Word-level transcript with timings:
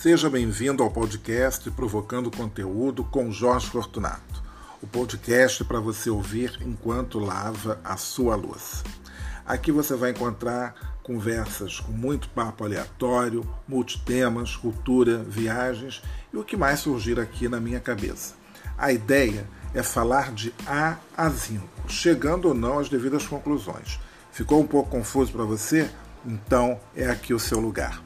Seja 0.00 0.30
bem-vindo 0.30 0.82
ao 0.82 0.90
podcast 0.90 1.70
Provocando 1.72 2.34
Conteúdo 2.34 3.04
com 3.04 3.30
Jorge 3.30 3.66
Fortunato. 3.66 4.42
O 4.80 4.86
podcast 4.86 5.62
para 5.62 5.78
você 5.78 6.08
ouvir 6.08 6.58
enquanto 6.62 7.18
lava 7.18 7.78
a 7.84 7.98
sua 7.98 8.34
louça. 8.34 8.82
Aqui 9.44 9.70
você 9.70 9.94
vai 9.94 10.12
encontrar 10.12 10.96
conversas 11.02 11.80
com 11.80 11.92
muito 11.92 12.30
papo 12.30 12.64
aleatório, 12.64 13.46
multitemas, 13.68 14.56
cultura, 14.56 15.18
viagens 15.18 16.02
e 16.32 16.36
o 16.38 16.44
que 16.44 16.56
mais 16.56 16.80
surgir 16.80 17.20
aqui 17.20 17.46
na 17.46 17.60
minha 17.60 17.78
cabeça. 17.78 18.36
A 18.78 18.90
ideia 18.94 19.46
é 19.74 19.82
falar 19.82 20.32
de 20.32 20.50
A 20.66 20.96
a 21.14 21.28
Zinco, 21.28 21.68
chegando 21.88 22.48
ou 22.48 22.54
não 22.54 22.78
às 22.78 22.88
devidas 22.88 23.26
conclusões. 23.26 24.00
Ficou 24.32 24.62
um 24.62 24.66
pouco 24.66 24.88
confuso 24.88 25.30
para 25.30 25.44
você? 25.44 25.90
Então 26.24 26.80
é 26.96 27.06
aqui 27.06 27.34
o 27.34 27.38
seu 27.38 27.60
lugar. 27.60 28.02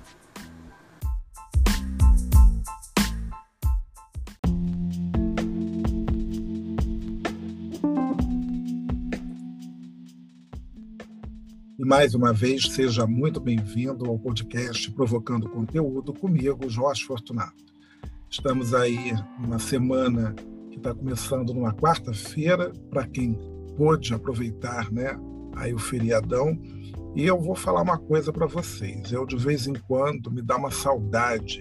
Mais 11.96 12.12
uma 12.12 12.32
vez, 12.32 12.64
seja 12.72 13.06
muito 13.06 13.40
bem-vindo 13.40 14.06
ao 14.06 14.18
podcast 14.18 14.90
Provocando 14.90 15.48
Conteúdo 15.48 16.12
comigo, 16.12 16.68
Jorge 16.68 17.04
Fortunato. 17.04 17.64
Estamos 18.28 18.74
aí 18.74 19.12
numa 19.38 19.60
semana 19.60 20.34
que 20.72 20.76
está 20.76 20.92
começando 20.92 21.54
numa 21.54 21.72
quarta-feira, 21.72 22.72
para 22.90 23.06
quem 23.06 23.38
pôde 23.76 24.12
aproveitar 24.12 24.90
né, 24.90 25.16
aí 25.54 25.72
o 25.72 25.78
feriadão. 25.78 26.60
E 27.14 27.24
eu 27.24 27.40
vou 27.40 27.54
falar 27.54 27.82
uma 27.82 27.96
coisa 27.96 28.32
para 28.32 28.48
vocês. 28.48 29.12
Eu, 29.12 29.24
de 29.24 29.36
vez 29.36 29.68
em 29.68 29.74
quando, 29.74 30.32
me 30.32 30.42
dá 30.42 30.56
uma 30.56 30.72
saudade 30.72 31.60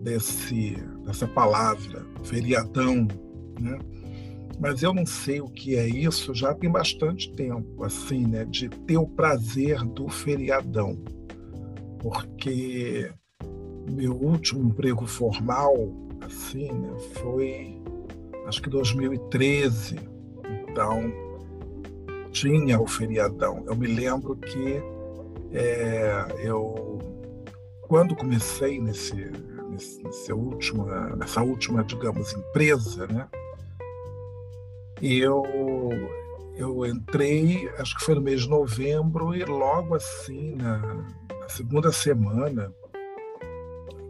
desse, 0.00 0.76
dessa 1.04 1.26
palavra, 1.26 2.06
feriadão, 2.22 3.08
né? 3.58 3.80
Mas 4.58 4.82
eu 4.82 4.92
não 4.92 5.04
sei 5.04 5.40
o 5.40 5.48
que 5.48 5.76
é 5.76 5.86
isso 5.86 6.34
já 6.34 6.54
tem 6.54 6.70
bastante 6.70 7.32
tempo, 7.32 7.84
assim, 7.84 8.26
né, 8.26 8.44
de 8.44 8.68
ter 8.68 8.96
o 8.96 9.06
prazer 9.06 9.84
do 9.84 10.08
feriadão, 10.08 10.96
porque 12.00 13.10
meu 13.90 14.12
último 14.12 14.68
emprego 14.68 15.06
formal, 15.06 15.74
assim, 16.20 16.70
né, 16.72 16.96
foi 17.20 17.80
acho 18.46 18.62
que 18.62 18.70
2013, 18.70 19.96
então 20.68 21.12
tinha 22.30 22.80
o 22.80 22.86
feriadão. 22.86 23.64
Eu 23.66 23.74
me 23.74 23.86
lembro 23.86 24.36
que 24.36 24.80
é, 25.52 26.26
eu 26.44 26.98
quando 27.82 28.14
comecei 28.14 28.80
nesse, 28.80 29.14
nesse, 29.70 30.02
nesse 30.02 30.32
última, 30.32 31.16
nessa 31.16 31.42
última, 31.42 31.84
digamos, 31.84 32.32
empresa, 32.32 33.06
né? 33.06 33.28
Eu 35.02 35.42
eu 36.56 36.86
entrei, 36.86 37.68
acho 37.78 37.94
que 37.96 38.04
foi 38.04 38.14
no 38.14 38.22
mês 38.22 38.42
de 38.42 38.48
novembro, 38.48 39.34
e 39.34 39.44
logo 39.44 39.94
assim, 39.94 40.54
na, 40.54 40.78
na 40.78 41.48
segunda 41.48 41.92
semana, 41.92 42.72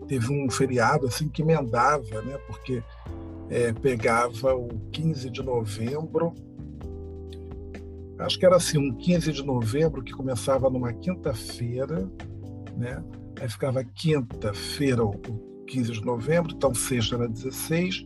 teve 0.07 0.33
um 0.33 0.49
feriado 0.49 1.07
assim 1.07 1.29
que 1.29 1.43
emendava, 1.43 2.23
né? 2.23 2.39
Porque 2.47 2.83
é, 3.51 3.73
pegava 3.73 4.55
o 4.55 4.69
15 4.93 5.29
de 5.29 5.43
novembro, 5.43 6.33
acho 8.21 8.39
que 8.39 8.47
era 8.47 8.57
assim, 8.57 8.79
um 8.79 8.95
15 8.95 9.33
de 9.33 9.45
novembro 9.45 10.03
que 10.03 10.13
começava 10.13 10.71
numa 10.71 10.93
quinta-feira, 10.93 12.09
né? 12.77 13.03
Aí 13.41 13.49
ficava 13.49 13.83
quinta-feira, 13.83 15.05
o 15.05 15.11
15 15.67 15.93
de 15.93 16.05
novembro, 16.05 16.55
então 16.55 16.73
sexta 16.73 17.17
era 17.17 17.29
16, 17.29 18.05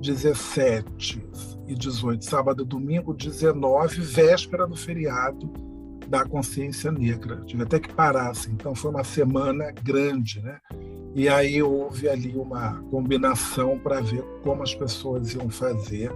17 0.00 1.24
e 1.66 1.74
18, 1.74 2.24
sábado 2.24 2.62
e 2.62 2.66
domingo, 2.66 3.12
19, 3.14 4.00
véspera 4.00 4.66
do 4.66 4.76
feriado 4.76 5.50
da 6.08 6.24
consciência 6.24 6.90
negra. 6.92 7.42
Tive 7.46 7.64
até 7.64 7.80
que 7.80 7.92
parar, 7.92 8.30
assim. 8.30 8.52
Então 8.52 8.74
foi 8.74 8.90
uma 8.90 9.04
semana 9.04 9.72
grande, 9.72 10.40
né? 10.40 10.58
E 11.14 11.28
aí 11.28 11.62
houve 11.62 12.08
ali 12.08 12.36
uma 12.36 12.80
combinação 12.90 13.78
para 13.78 14.00
ver 14.00 14.22
como 14.42 14.62
as 14.62 14.74
pessoas 14.74 15.34
iam 15.34 15.48
fazer 15.50 16.12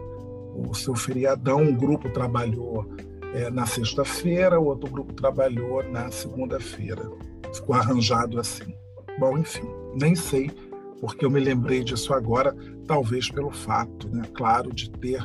o 0.54 0.74
seu 0.74 0.94
feriadão. 0.94 1.62
Um 1.62 1.74
grupo 1.74 2.08
trabalhou 2.10 2.86
é, 3.34 3.50
na 3.50 3.66
sexta-feira, 3.66 4.60
o 4.60 4.66
outro 4.66 4.90
grupo 4.90 5.12
trabalhou 5.14 5.82
na 5.90 6.10
segunda-feira. 6.10 7.10
Ficou 7.52 7.74
arranjado 7.74 8.38
assim. 8.38 8.74
Bom, 9.18 9.38
enfim, 9.38 9.68
nem 10.00 10.14
sei 10.14 10.50
porque 11.00 11.24
eu 11.24 11.30
me 11.30 11.40
lembrei 11.40 11.82
disso 11.82 12.12
agora, 12.12 12.54
talvez 12.86 13.30
pelo 13.30 13.50
fato, 13.50 14.08
né, 14.10 14.22
claro, 14.34 14.72
de 14.72 14.90
ter 14.90 15.24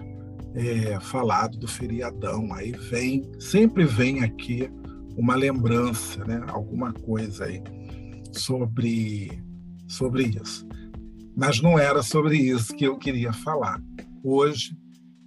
é, 0.55 0.99
falado 0.99 1.57
do 1.57 1.67
feriadão. 1.67 2.53
Aí 2.53 2.71
vem, 2.71 3.29
sempre 3.39 3.85
vem 3.85 4.23
aqui 4.23 4.69
uma 5.17 5.35
lembrança, 5.35 6.23
né, 6.25 6.43
alguma 6.47 6.91
coisa 6.91 7.45
aí 7.45 7.61
sobre, 8.31 9.41
sobre 9.87 10.23
isso. 10.23 10.67
Mas 11.35 11.61
não 11.61 11.77
era 11.77 12.01
sobre 12.01 12.37
isso 12.37 12.75
que 12.75 12.85
eu 12.85 12.97
queria 12.97 13.31
falar. 13.31 13.81
Hoje 14.23 14.77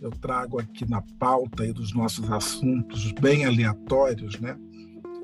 eu 0.01 0.11
trago 0.11 0.59
aqui 0.59 0.89
na 0.89 1.03
pauta 1.19 1.63
aí 1.63 1.73
dos 1.73 1.93
nossos 1.93 2.31
assuntos 2.31 3.13
bem 3.13 3.45
aleatórios, 3.45 4.39
né? 4.41 4.57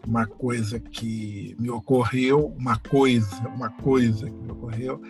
uma 0.06 0.26
coisa 0.26 0.78
que 0.78 1.56
me 1.58 1.70
ocorreu, 1.70 2.54
uma 2.58 2.78
coisa, 2.78 3.48
uma 3.48 3.70
coisa 3.70 4.26
que 4.26 4.36
me 4.36 4.52
ocorreu, 4.52 5.00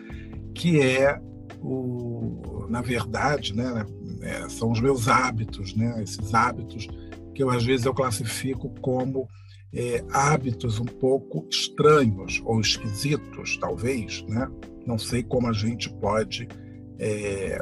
que 0.55 0.81
é 0.81 1.21
o, 1.61 2.67
na 2.69 2.81
verdade, 2.81 3.55
né, 3.55 3.85
é, 4.23 4.49
são 4.49 4.71
os 4.71 4.81
meus 4.81 5.09
hábitos, 5.09 5.75
né, 5.75 6.03
esses 6.03 6.35
hábitos 6.35 6.89
que 7.35 7.43
eu 7.43 7.51
às 7.51 7.65
vezes 7.65 7.85
eu 7.85 7.95
classifico 7.95 8.73
como 8.81 9.29
é, 9.73 10.05
hábitos 10.11 10.79
um 10.79 10.85
pouco 10.85 11.47
estranhos 11.51 12.41
ou 12.45 12.61
esquisitos, 12.61 13.57
talvez, 13.57 14.25
né? 14.29 14.49
Não 14.87 14.97
sei 14.97 15.23
como 15.23 15.49
a 15.49 15.53
gente 15.53 15.93
pode 15.95 16.47
é, 16.99 17.59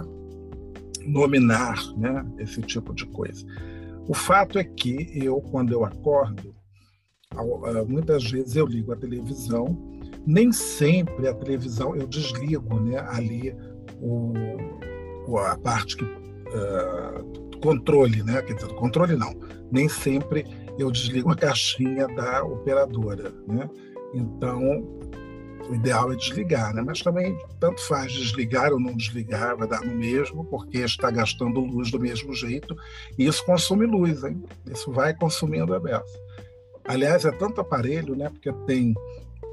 nominar, 1.07 1.79
né, 1.97 2.25
esse 2.39 2.61
tipo 2.61 2.95
de 2.95 3.07
coisa. 3.07 3.47
O 4.07 4.15
fato 4.15 4.59
é 4.59 4.65
que 4.65 5.11
eu, 5.15 5.41
quando 5.41 5.73
eu 5.73 5.85
acordo, 5.85 6.55
muitas 7.89 8.31
vezes 8.31 8.57
eu 8.57 8.67
ligo 8.67 8.93
a 8.93 8.97
televisão, 8.97 10.01
nem 10.27 10.53
sempre 10.53 11.29
a 11.29 11.35
televisão 11.35 11.97
eu 11.97 12.07
desligo 12.07 12.79
né, 12.81 12.99
ali 12.99 13.55
o, 14.01 15.39
a 15.39 15.57
parte 15.57 15.97
que 15.97 16.05
uh, 16.55 17.59
controle, 17.61 18.23
né? 18.23 18.43
Quer 18.43 18.55
dizer, 18.55 18.69
controle 18.75 19.17
não, 19.17 19.35
nem 19.71 19.89
sempre 19.89 20.45
eu 20.79 20.91
desligo 20.91 21.31
a 21.31 21.37
caixinha 21.37 22.07
da 22.09 22.43
operadora, 22.43 23.33
né? 23.47 23.69
Então 24.15 24.83
o 25.69 25.75
ideal 25.75 26.13
é 26.13 26.17
desligar, 26.17 26.75
né? 26.75 26.83
Mas 26.85 27.01
também 27.01 27.37
tanto 27.61 27.81
faz 27.87 28.13
desligar 28.13 28.73
ou 28.73 28.81
não 28.81 28.97
desligar, 28.97 29.57
vai 29.57 29.69
dar 29.69 29.81
no 29.81 29.95
mesmo, 29.95 30.45
porque 30.45 30.79
está 30.79 31.11
gastando 31.11 31.61
luz 31.61 31.91
do 31.91 32.01
mesmo 32.01 32.35
jeito 32.35 32.77
e 33.19 33.27
isso 33.27 33.45
consome 33.45 33.87
luz, 33.87 34.25
hein? 34.25 34.43
Isso 34.71 34.91
vai 34.93 35.15
consumindo 35.15 35.75
a 35.75 35.81
beça. 35.81 36.21
Aliás, 36.85 37.25
é 37.25 37.31
tanto 37.31 37.61
aparelho, 37.61 38.17
né? 38.17 38.29
Porque 38.29 38.53
tem 38.67 38.93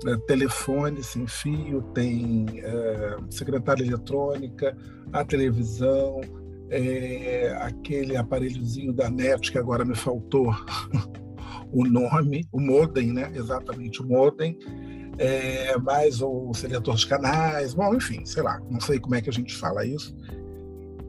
é, 0.07 0.17
telefone 0.27 1.03
sem 1.03 1.27
fio, 1.27 1.81
tem 1.93 2.45
é, 2.55 3.17
secretária 3.29 3.83
eletrônica, 3.83 4.75
a 5.13 5.23
televisão, 5.23 6.21
é, 6.69 7.55
aquele 7.61 8.15
aparelhozinho 8.15 8.93
da 8.93 9.09
NET 9.09 9.51
que 9.51 9.57
agora 9.57 9.83
me 9.83 9.95
faltou 9.95 10.53
o 11.71 11.85
nome, 11.85 12.47
o 12.51 12.59
modem, 12.59 13.11
né? 13.11 13.31
Exatamente, 13.33 14.01
o 14.01 14.07
modem. 14.07 14.57
É, 15.17 15.77
mais 15.79 16.21
o 16.21 16.53
seletor 16.53 16.95
de 16.95 17.05
canais, 17.05 17.73
bom, 17.73 17.93
enfim, 17.93 18.25
sei 18.25 18.41
lá, 18.41 18.57
não 18.71 18.79
sei 18.79 18.99
como 18.99 19.15
é 19.15 19.21
que 19.21 19.29
a 19.29 19.33
gente 19.33 19.53
fala 19.53 19.85
isso, 19.85 20.15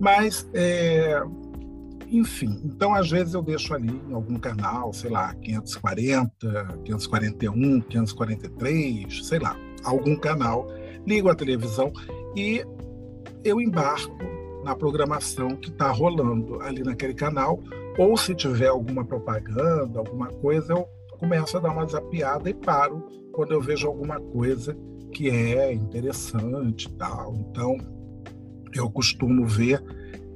mas 0.00 0.48
é, 0.52 1.22
enfim, 2.10 2.60
então 2.64 2.92
às 2.92 3.08
vezes 3.08 3.34
eu 3.34 3.42
deixo 3.42 3.72
ali 3.72 4.02
em 4.08 4.12
algum 4.12 4.36
canal, 4.36 4.92
sei 4.92 5.10
lá, 5.10 5.32
540, 5.34 6.80
541, 6.84 7.80
543, 7.82 9.26
sei 9.28 9.38
lá, 9.38 9.56
algum 9.84 10.16
canal, 10.16 10.66
ligo 11.06 11.28
a 11.28 11.34
televisão 11.36 11.92
e 12.34 12.64
eu 13.44 13.60
embarco 13.60 14.39
na 14.64 14.74
programação 14.74 15.56
que 15.56 15.70
está 15.70 15.90
rolando 15.90 16.60
ali 16.60 16.82
naquele 16.82 17.14
canal, 17.14 17.60
ou 17.98 18.16
se 18.16 18.34
tiver 18.34 18.68
alguma 18.68 19.04
propaganda, 19.04 19.98
alguma 19.98 20.28
coisa, 20.28 20.72
eu 20.72 20.86
começo 21.18 21.56
a 21.56 21.60
dar 21.60 21.70
uma 21.70 21.86
zapiada 21.86 22.48
e 22.48 22.54
paro 22.54 23.04
quando 23.32 23.52
eu 23.52 23.60
vejo 23.60 23.86
alguma 23.86 24.20
coisa 24.20 24.76
que 25.12 25.28
é 25.28 25.72
interessante 25.72 26.84
e 26.84 26.92
tal. 26.92 27.34
Então, 27.34 27.76
eu 28.74 28.90
costumo 28.90 29.46
ver 29.46 29.82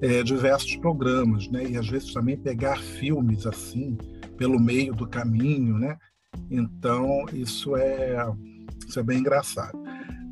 é, 0.01 0.23
diversos 0.23 0.77
programas, 0.77 1.49
né? 1.49 1.65
E 1.65 1.77
às 1.77 1.89
vezes 1.89 2.13
também 2.13 2.37
pegar 2.37 2.79
filmes 2.79 3.47
assim 3.47 3.97
pelo 4.37 4.61
meio 4.61 4.95
do 4.95 5.07
caminho, 5.07 5.79
né? 5.79 5.97
Então 6.51 7.25
isso 7.33 7.77
é 7.77 8.17
isso 8.87 8.99
é 8.99 9.03
bem 9.03 9.19
engraçado. 9.19 9.84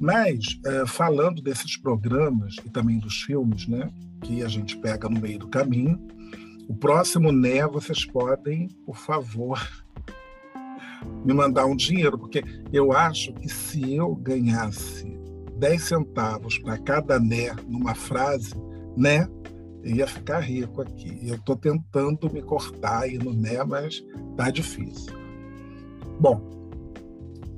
Mas, 0.02 0.58
é, 0.66 0.84
falando 0.84 1.40
desses 1.40 1.76
programas 1.76 2.56
e 2.66 2.68
também 2.68 2.98
dos 2.98 3.22
filmes, 3.22 3.68
né, 3.68 3.88
que 4.20 4.42
a 4.42 4.48
gente 4.48 4.76
pega 4.78 5.08
no 5.08 5.20
meio 5.20 5.38
do 5.38 5.46
caminho, 5.46 5.96
o 6.68 6.74
próximo 6.74 7.30
Né, 7.30 7.64
vocês 7.68 8.04
podem, 8.04 8.66
por 8.84 8.96
favor, 8.96 9.60
me 11.24 11.32
mandar 11.32 11.66
um 11.66 11.76
dinheiro, 11.76 12.18
porque 12.18 12.42
eu 12.72 12.90
acho 12.90 13.32
que 13.34 13.48
se 13.48 13.94
eu 13.94 14.12
ganhasse 14.16 15.16
10 15.56 15.82
centavos 15.84 16.58
para 16.58 16.78
cada 16.78 17.20
né 17.20 17.54
numa 17.68 17.94
frase, 17.94 18.54
né, 18.96 19.28
ia 19.84 20.08
ficar 20.08 20.40
rico 20.40 20.82
aqui. 20.82 21.16
Eu 21.22 21.36
estou 21.36 21.54
tentando 21.54 22.28
me 22.28 22.42
cortar 22.42 23.02
aí 23.02 23.18
no 23.18 23.32
né, 23.32 23.62
mas 23.62 24.04
tá 24.36 24.50
difícil. 24.50 25.14
Bom, 26.18 26.61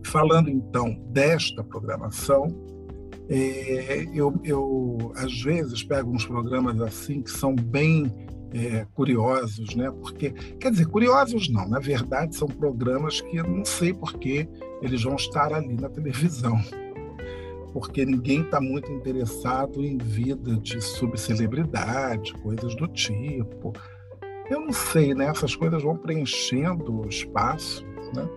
falando 0.04 0.48
então 0.48 0.94
desta 1.10 1.62
programação, 1.64 2.48
é, 3.28 4.06
eu, 4.12 4.38
eu 4.44 5.12
às 5.16 5.40
vezes 5.42 5.82
pego 5.82 6.10
uns 6.10 6.26
programas 6.26 6.80
assim 6.80 7.22
que 7.22 7.30
são 7.30 7.54
bem 7.54 8.12
é, 8.52 8.86
curiosos, 8.94 9.74
né? 9.74 9.90
Porque, 9.90 10.30
quer 10.30 10.70
dizer, 10.70 10.86
curiosos 10.86 11.48
não, 11.48 11.68
na 11.68 11.80
verdade 11.80 12.36
são 12.36 12.46
programas 12.46 13.20
que 13.20 13.36
eu 13.36 13.44
não 13.44 13.64
sei 13.64 13.92
por 13.92 14.14
que 14.14 14.48
eles 14.80 15.02
vão 15.02 15.16
estar 15.16 15.52
ali 15.52 15.74
na 15.74 15.88
televisão. 15.88 16.60
Porque 17.72 18.06
ninguém 18.06 18.42
está 18.42 18.60
muito 18.60 18.92
interessado 18.92 19.84
em 19.84 19.98
vida 19.98 20.56
de 20.56 20.80
subcelebridade, 20.80 22.32
coisas 22.34 22.76
do 22.76 22.86
tipo. 22.86 23.72
Eu 24.48 24.60
não 24.60 24.72
sei, 24.72 25.12
né? 25.12 25.26
Essas 25.26 25.56
coisas 25.56 25.82
vão 25.82 25.96
preenchendo 25.96 27.00
o 27.00 27.08
espaço, 27.08 27.84
né? 28.14 28.28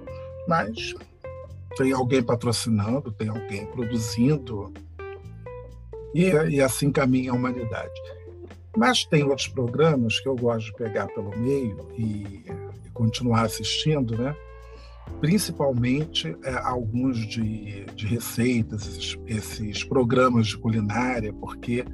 Mas 0.47 0.95
tem 1.77 1.91
alguém 1.91 2.23
patrocinando, 2.23 3.11
tem 3.11 3.29
alguém 3.29 3.65
produzindo, 3.67 4.73
e, 6.13 6.29
e 6.55 6.61
assim 6.61 6.91
caminha 6.91 7.31
a 7.31 7.35
humanidade. 7.35 8.01
Mas 8.75 9.05
tem 9.05 9.23
outros 9.23 9.47
programas 9.47 10.19
que 10.19 10.27
eu 10.27 10.35
gosto 10.35 10.67
de 10.67 10.73
pegar 10.73 11.07
pelo 11.07 11.35
meio 11.37 11.87
e, 11.97 12.45
e 12.85 12.89
continuar 12.93 13.43
assistindo, 13.43 14.17
né? 14.17 14.35
principalmente 15.19 16.35
é, 16.43 16.53
alguns 16.63 17.17
de, 17.27 17.85
de 17.95 18.05
receitas, 18.05 18.87
esses, 18.87 19.17
esses, 19.25 19.83
programas 19.83 20.47
de 20.47 20.57
culinária, 20.57 21.33
porque 21.33 21.85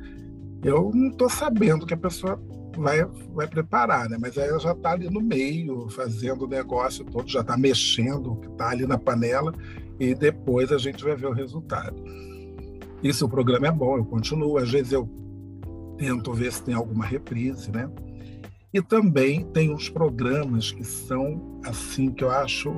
eu 0.64 0.92
não 0.94 1.10
estou 1.10 1.30
sabendo 1.30 1.86
que 1.86 1.94
a 1.94 1.98
pessoa 1.98 2.42
vai, 2.78 3.06
vai 3.34 3.48
preparar, 3.48 4.10
né? 4.10 4.18
mas 4.20 4.38
aí 4.38 4.50
ela 4.50 4.60
já 4.60 4.72
está 4.72 4.92
ali 4.92 5.10
no 5.10 5.22
meio, 5.22 5.88
fazendo 5.90 6.46
o 6.46 6.48
negócio 6.48 7.06
todo, 7.06 7.30
já 7.30 7.42
está 7.42 7.58
mexendo 7.58 8.34
o 8.34 8.36
que 8.36 8.48
está 8.48 8.70
ali 8.70 8.86
na 8.86 8.98
panela 8.98 9.54
e 10.00 10.14
depois 10.16 10.72
a 10.72 10.78
gente 10.78 11.04
vai 11.04 11.16
ver 11.16 11.28
o 11.28 11.34
resultado. 11.34 12.04
Se 13.12 13.24
o 13.24 13.28
programa 13.28 13.68
é 13.68 13.72
bom, 13.72 13.98
eu 13.98 14.06
continuo. 14.06 14.58
Às 14.58 14.72
vezes 14.72 14.94
eu 14.94 15.10
tento 15.98 16.32
ver 16.34 16.54
se 16.54 16.64
tem 16.64 16.74
alguma 16.74 17.06
reprise, 17.06 17.70
né? 17.70 17.90
E 18.74 18.82
também 18.82 19.44
tem 19.44 19.72
uns 19.72 19.90
programas 19.90 20.72
que 20.72 20.84
são 20.84 21.60
assim 21.64 22.10
que 22.12 22.24
eu 22.24 22.32
acho, 22.32 22.74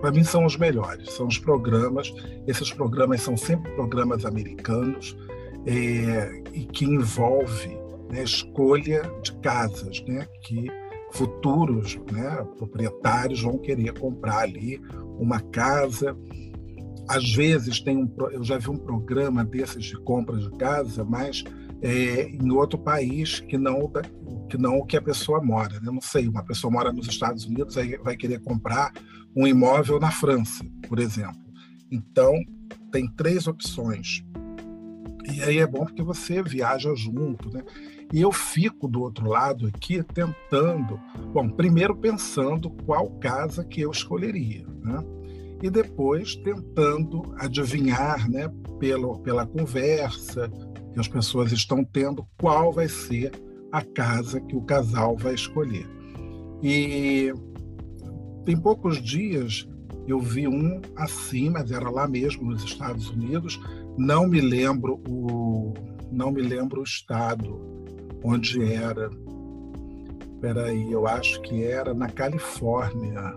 para 0.00 0.12
mim 0.12 0.22
são 0.22 0.44
os 0.44 0.56
melhores. 0.56 1.10
São 1.12 1.26
os 1.26 1.38
programas, 1.38 2.12
esses 2.46 2.72
programas 2.72 3.22
são 3.22 3.36
sempre 3.36 3.72
programas 3.72 4.24
americanos 4.24 5.16
é, 5.66 6.42
e 6.52 6.64
que 6.66 6.84
envolve 6.84 7.76
né, 8.10 8.22
escolha 8.22 9.02
de 9.22 9.32
casas, 9.40 10.02
né? 10.06 10.26
Que 10.42 10.66
futuros 11.12 11.98
né, 12.12 12.44
proprietários 12.56 13.42
vão 13.42 13.58
querer 13.58 13.98
comprar 13.98 14.40
ali 14.40 14.80
uma 15.18 15.40
casa. 15.40 16.16
Às 17.08 17.32
vezes 17.32 17.80
tem 17.80 17.96
um, 17.96 18.12
eu 18.30 18.44
já 18.44 18.58
vi 18.58 18.70
um 18.70 18.76
programa 18.76 19.44
desses 19.44 19.84
de 19.84 19.96
compra 20.02 20.36
de 20.36 20.50
casa, 20.52 21.04
mas 21.04 21.42
é, 21.82 22.28
em 22.28 22.50
outro 22.52 22.78
país 22.78 23.40
que 23.40 23.56
não 23.56 23.90
que 24.48 24.58
não 24.58 24.78
o 24.78 24.84
que 24.84 24.96
a 24.96 25.02
pessoa 25.02 25.42
mora. 25.42 25.80
Né? 25.80 25.90
Não 25.90 26.00
sei, 26.00 26.28
uma 26.28 26.44
pessoa 26.44 26.70
mora 26.72 26.92
nos 26.92 27.06
Estados 27.08 27.44
Unidos 27.44 27.76
aí 27.76 27.96
vai 27.98 28.16
querer 28.16 28.40
comprar 28.40 28.92
um 29.34 29.46
imóvel 29.46 30.00
na 30.00 30.10
França, 30.10 30.64
por 30.88 30.98
exemplo. 30.98 31.40
Então 31.90 32.34
tem 32.90 33.08
três 33.08 33.46
opções. 33.46 34.24
E 35.32 35.42
aí 35.42 35.58
é 35.58 35.66
bom 35.66 35.84
porque 35.84 36.02
você 36.02 36.42
viaja 36.42 36.94
junto, 36.94 37.50
né? 37.52 37.62
E 38.12 38.20
eu 38.20 38.32
fico 38.32 38.88
do 38.88 39.02
outro 39.02 39.28
lado 39.28 39.66
aqui 39.66 40.02
tentando, 40.02 40.98
bom, 41.32 41.48
primeiro 41.48 41.96
pensando 41.96 42.70
qual 42.84 43.08
casa 43.20 43.64
que 43.64 43.80
eu 43.80 43.90
escolheria, 43.90 44.66
né? 44.82 45.04
E 45.62 45.70
depois 45.70 46.34
tentando 46.36 47.34
adivinhar, 47.38 48.28
né, 48.28 48.50
pelo, 48.78 49.18
pela 49.20 49.46
conversa, 49.46 50.50
que 50.92 50.98
as 50.98 51.06
pessoas 51.06 51.52
estão 51.52 51.84
tendo 51.84 52.26
qual 52.40 52.72
vai 52.72 52.88
ser 52.88 53.30
a 53.70 53.82
casa 53.82 54.40
que 54.40 54.56
o 54.56 54.62
casal 54.62 55.16
vai 55.16 55.34
escolher. 55.34 55.86
E 56.62 57.32
tem 58.44 58.56
poucos 58.56 59.00
dias 59.00 59.68
eu 60.06 60.18
vi 60.18 60.48
um 60.48 60.80
assim, 60.96 61.50
mas 61.50 61.70
era 61.70 61.88
lá 61.88 62.08
mesmo 62.08 62.50
nos 62.50 62.64
Estados 62.64 63.10
Unidos. 63.10 63.60
Não 63.96 64.26
me 64.26 64.40
lembro 64.40 65.00
o 65.08 65.72
não 66.10 66.32
me 66.32 66.42
lembro 66.42 66.80
o 66.80 66.84
estado 66.84 67.79
onde 68.22 68.72
era. 68.72 69.10
Peraí, 70.40 70.90
eu 70.90 71.06
acho 71.06 71.40
que 71.42 71.64
era 71.64 71.92
na 71.92 72.08
Califórnia. 72.08 73.34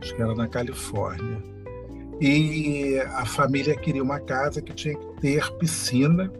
Acho 0.00 0.14
que 0.14 0.22
era 0.22 0.34
na 0.34 0.48
Califórnia. 0.48 1.42
E 2.20 2.98
a 3.16 3.24
família 3.26 3.76
queria 3.76 4.02
uma 4.02 4.20
casa 4.20 4.62
que 4.62 4.72
tinha 4.72 4.96
que 4.96 5.20
ter 5.20 5.50
piscina, 5.58 6.32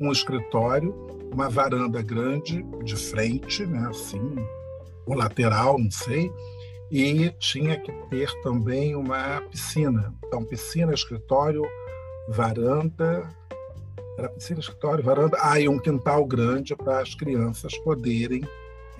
um 0.00 0.12
escritório, 0.12 0.94
uma 1.32 1.48
varanda 1.48 2.02
grande 2.02 2.62
de 2.84 2.96
frente, 2.96 3.64
né, 3.64 3.86
assim, 3.88 4.36
ou 5.06 5.14
lateral, 5.14 5.78
não 5.78 5.90
sei, 5.90 6.30
e 6.90 7.30
tinha 7.38 7.78
que 7.78 7.90
ter 8.10 8.30
também 8.42 8.94
uma 8.94 9.40
piscina. 9.50 10.12
Então, 10.26 10.44
piscina, 10.44 10.92
escritório, 10.92 11.62
varanda, 12.28 13.26
era 14.18 14.28
piscina, 14.28 14.60
escritório, 14.60 15.02
varanda, 15.02 15.36
ah, 15.40 15.58
um 15.70 15.78
quintal 15.78 16.24
grande 16.26 16.76
para 16.76 17.00
as 17.00 17.14
crianças 17.14 17.76
poderem 17.78 18.42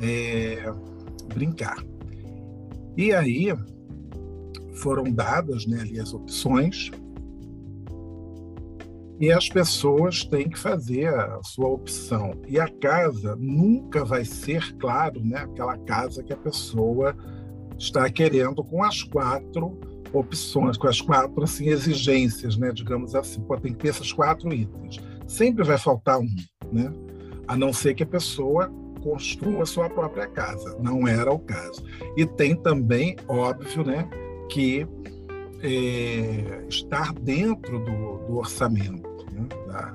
é, 0.00 0.73
brincar. 1.35 1.85
E 2.97 3.12
aí, 3.12 3.55
foram 4.75 5.04
dadas 5.04 5.66
né, 5.66 5.81
ali 5.81 6.00
as 6.00 6.12
opções 6.12 6.90
e 9.21 9.31
as 9.31 9.49
pessoas 9.49 10.25
têm 10.25 10.49
que 10.49 10.59
fazer 10.59 11.07
a 11.07 11.40
sua 11.45 11.69
opção. 11.69 12.33
E 12.49 12.59
a 12.59 12.69
casa 12.69 13.37
nunca 13.37 14.04
vai 14.04 14.25
ser, 14.25 14.76
claro, 14.78 15.25
né, 15.25 15.38
aquela 15.38 15.78
casa 15.78 16.25
que 16.25 16.33
a 16.33 16.37
pessoa 16.37 17.14
está 17.78 18.11
querendo 18.11 18.64
com 18.64 18.83
as 18.83 19.02
quatro 19.02 19.78
opções, 20.12 20.76
com 20.76 20.87
as 20.87 21.00
quatro 21.00 21.42
assim, 21.42 21.69
exigências, 21.69 22.57
né, 22.57 22.71
digamos 22.73 23.14
assim. 23.14 23.40
Pô, 23.40 23.57
tem 23.57 23.73
que 23.73 23.78
ter 23.78 23.88
esses 23.88 24.12
quatro 24.12 24.52
itens. 24.52 24.99
Sempre 25.26 25.64
vai 25.64 25.78
faltar 25.78 26.19
um, 26.19 26.28
né? 26.73 26.92
a 27.47 27.57
não 27.57 27.73
ser 27.73 27.95
que 27.95 28.02
a 28.02 28.07
pessoa 28.07 28.71
construa 29.02 29.66
sua 29.66 29.90
própria 29.90 30.26
casa. 30.26 30.76
Não 30.81 31.07
era 31.09 31.33
o 31.33 31.38
caso. 31.38 31.85
E 32.16 32.25
tem 32.25 32.54
também, 32.54 33.16
óbvio, 33.26 33.85
né, 33.85 34.09
que 34.49 34.87
é, 35.62 36.64
estar 36.69 37.12
dentro 37.12 37.78
do, 37.78 38.26
do 38.26 38.37
orçamento 38.37 39.26
né, 39.33 39.47
da, 39.66 39.95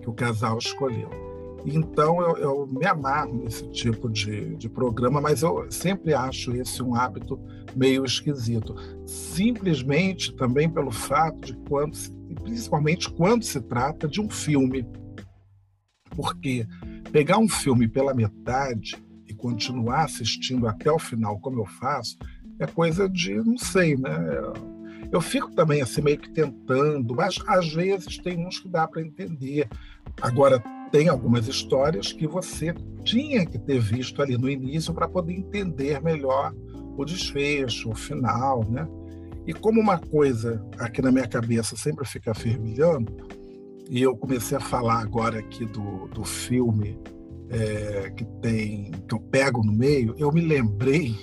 que 0.00 0.08
o 0.08 0.12
casal 0.12 0.58
escolheu. 0.58 1.21
Então 1.64 2.20
eu, 2.20 2.36
eu, 2.36 2.66
me 2.66 2.84
amarro 2.86 3.34
nesse 3.34 3.68
tipo 3.70 4.08
de, 4.08 4.56
de 4.56 4.68
programa, 4.68 5.20
mas 5.20 5.42
eu 5.42 5.70
sempre 5.70 6.12
acho 6.12 6.54
esse 6.56 6.82
um 6.82 6.94
hábito 6.94 7.38
meio 7.76 8.04
esquisito. 8.04 8.74
Simplesmente 9.06 10.32
também 10.34 10.68
pelo 10.68 10.90
fato 10.90 11.46
de 11.46 11.56
quando, 11.68 11.96
principalmente 12.42 13.10
quando 13.10 13.44
se 13.44 13.60
trata 13.60 14.08
de 14.08 14.20
um 14.20 14.28
filme, 14.28 14.84
porque 16.10 16.66
pegar 17.12 17.38
um 17.38 17.48
filme 17.48 17.86
pela 17.86 18.12
metade 18.12 18.96
e 19.28 19.34
continuar 19.34 20.04
assistindo 20.04 20.66
até 20.66 20.90
o 20.90 20.98
final, 20.98 21.38
como 21.38 21.60
eu 21.60 21.66
faço, 21.66 22.18
é 22.58 22.66
coisa 22.66 23.08
de, 23.08 23.34
não 23.34 23.56
sei, 23.56 23.96
né? 23.96 24.10
Eu 25.10 25.20
fico 25.20 25.50
também 25.52 25.82
assim 25.82 26.00
meio 26.00 26.18
que 26.18 26.30
tentando, 26.30 27.14
mas 27.14 27.38
às 27.46 27.72
vezes 27.72 28.18
tem 28.18 28.46
uns 28.46 28.58
que 28.58 28.68
dá 28.68 28.88
para 28.88 29.02
entender. 29.02 29.68
Agora, 30.20 30.62
tem 30.92 31.08
algumas 31.08 31.48
histórias 31.48 32.12
que 32.12 32.26
você 32.26 32.74
tinha 33.02 33.44
que 33.46 33.58
ter 33.58 33.80
visto 33.80 34.22
ali 34.22 34.36
no 34.36 34.48
início 34.48 34.92
para 34.92 35.08
poder 35.08 35.32
entender 35.32 36.00
melhor 36.02 36.54
o 36.96 37.04
desfecho, 37.04 37.90
o 37.90 37.94
final, 37.94 38.62
né? 38.70 38.86
E 39.46 39.52
como 39.52 39.80
uma 39.80 39.98
coisa 39.98 40.64
aqui 40.78 41.02
na 41.02 41.10
minha 41.10 41.26
cabeça 41.26 41.74
sempre 41.76 42.06
fica 42.06 42.32
fervilhando, 42.34 43.10
e 43.90 44.00
eu 44.00 44.16
comecei 44.16 44.56
a 44.56 44.60
falar 44.60 45.00
agora 45.00 45.38
aqui 45.40 45.64
do, 45.64 46.06
do 46.08 46.24
filme 46.24 46.98
é, 47.48 48.10
que 48.10 48.24
tem 48.40 48.90
que 49.08 49.14
eu 49.14 49.20
pego 49.20 49.64
no 49.64 49.72
meio, 49.72 50.14
eu 50.18 50.30
me 50.30 50.40
lembrei 50.40 51.16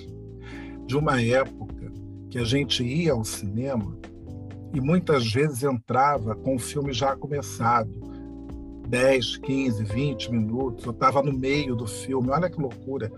de 0.86 0.96
uma 0.96 1.22
época 1.22 1.90
que 2.28 2.38
a 2.38 2.44
gente 2.44 2.84
ia 2.84 3.12
ao 3.12 3.24
cinema 3.24 3.96
e 4.74 4.80
muitas 4.80 5.32
vezes 5.32 5.62
entrava 5.62 6.34
com 6.34 6.56
o 6.56 6.58
filme 6.58 6.92
já 6.92 7.16
começado, 7.16 7.90
10, 8.90 9.36
15, 9.36 9.84
20 9.84 10.32
minutos, 10.32 10.84
eu 10.84 10.90
estava 10.90 11.22
no 11.22 11.32
meio 11.32 11.76
do 11.76 11.86
filme, 11.86 12.28
olha 12.30 12.50
que 12.50 12.60
loucura. 12.60 13.10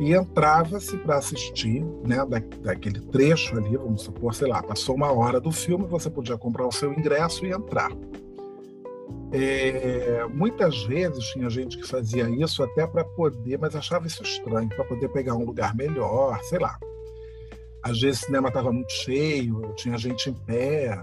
E 0.00 0.14
entrava-se 0.14 0.96
para 0.98 1.18
assistir, 1.18 1.84
né, 2.06 2.24
da, 2.26 2.38
daquele 2.62 3.00
trecho 3.00 3.56
ali, 3.56 3.76
vamos 3.76 4.02
supor, 4.02 4.34
sei 4.34 4.48
lá, 4.48 4.62
passou 4.62 4.94
uma 4.94 5.12
hora 5.12 5.38
do 5.38 5.52
filme, 5.52 5.86
você 5.86 6.08
podia 6.08 6.38
comprar 6.38 6.66
o 6.66 6.72
seu 6.72 6.92
ingresso 6.92 7.44
e 7.44 7.52
entrar. 7.52 7.90
É, 9.32 10.24
muitas 10.32 10.84
vezes 10.84 11.24
tinha 11.26 11.50
gente 11.50 11.76
que 11.76 11.86
fazia 11.86 12.28
isso 12.30 12.62
até 12.62 12.86
para 12.86 13.04
poder, 13.04 13.58
mas 13.58 13.76
achava 13.76 14.06
isso 14.06 14.22
estranho, 14.22 14.68
para 14.68 14.84
poder 14.84 15.08
pegar 15.10 15.34
um 15.34 15.44
lugar 15.44 15.74
melhor, 15.74 16.40
sei 16.44 16.58
lá. 16.58 16.78
Às 17.82 18.00
vezes 18.00 18.22
o 18.22 18.26
cinema 18.26 18.48
estava 18.48 18.72
muito 18.72 18.92
cheio, 18.92 19.72
tinha 19.76 19.98
gente 19.98 20.30
em 20.30 20.34
pé. 20.34 20.98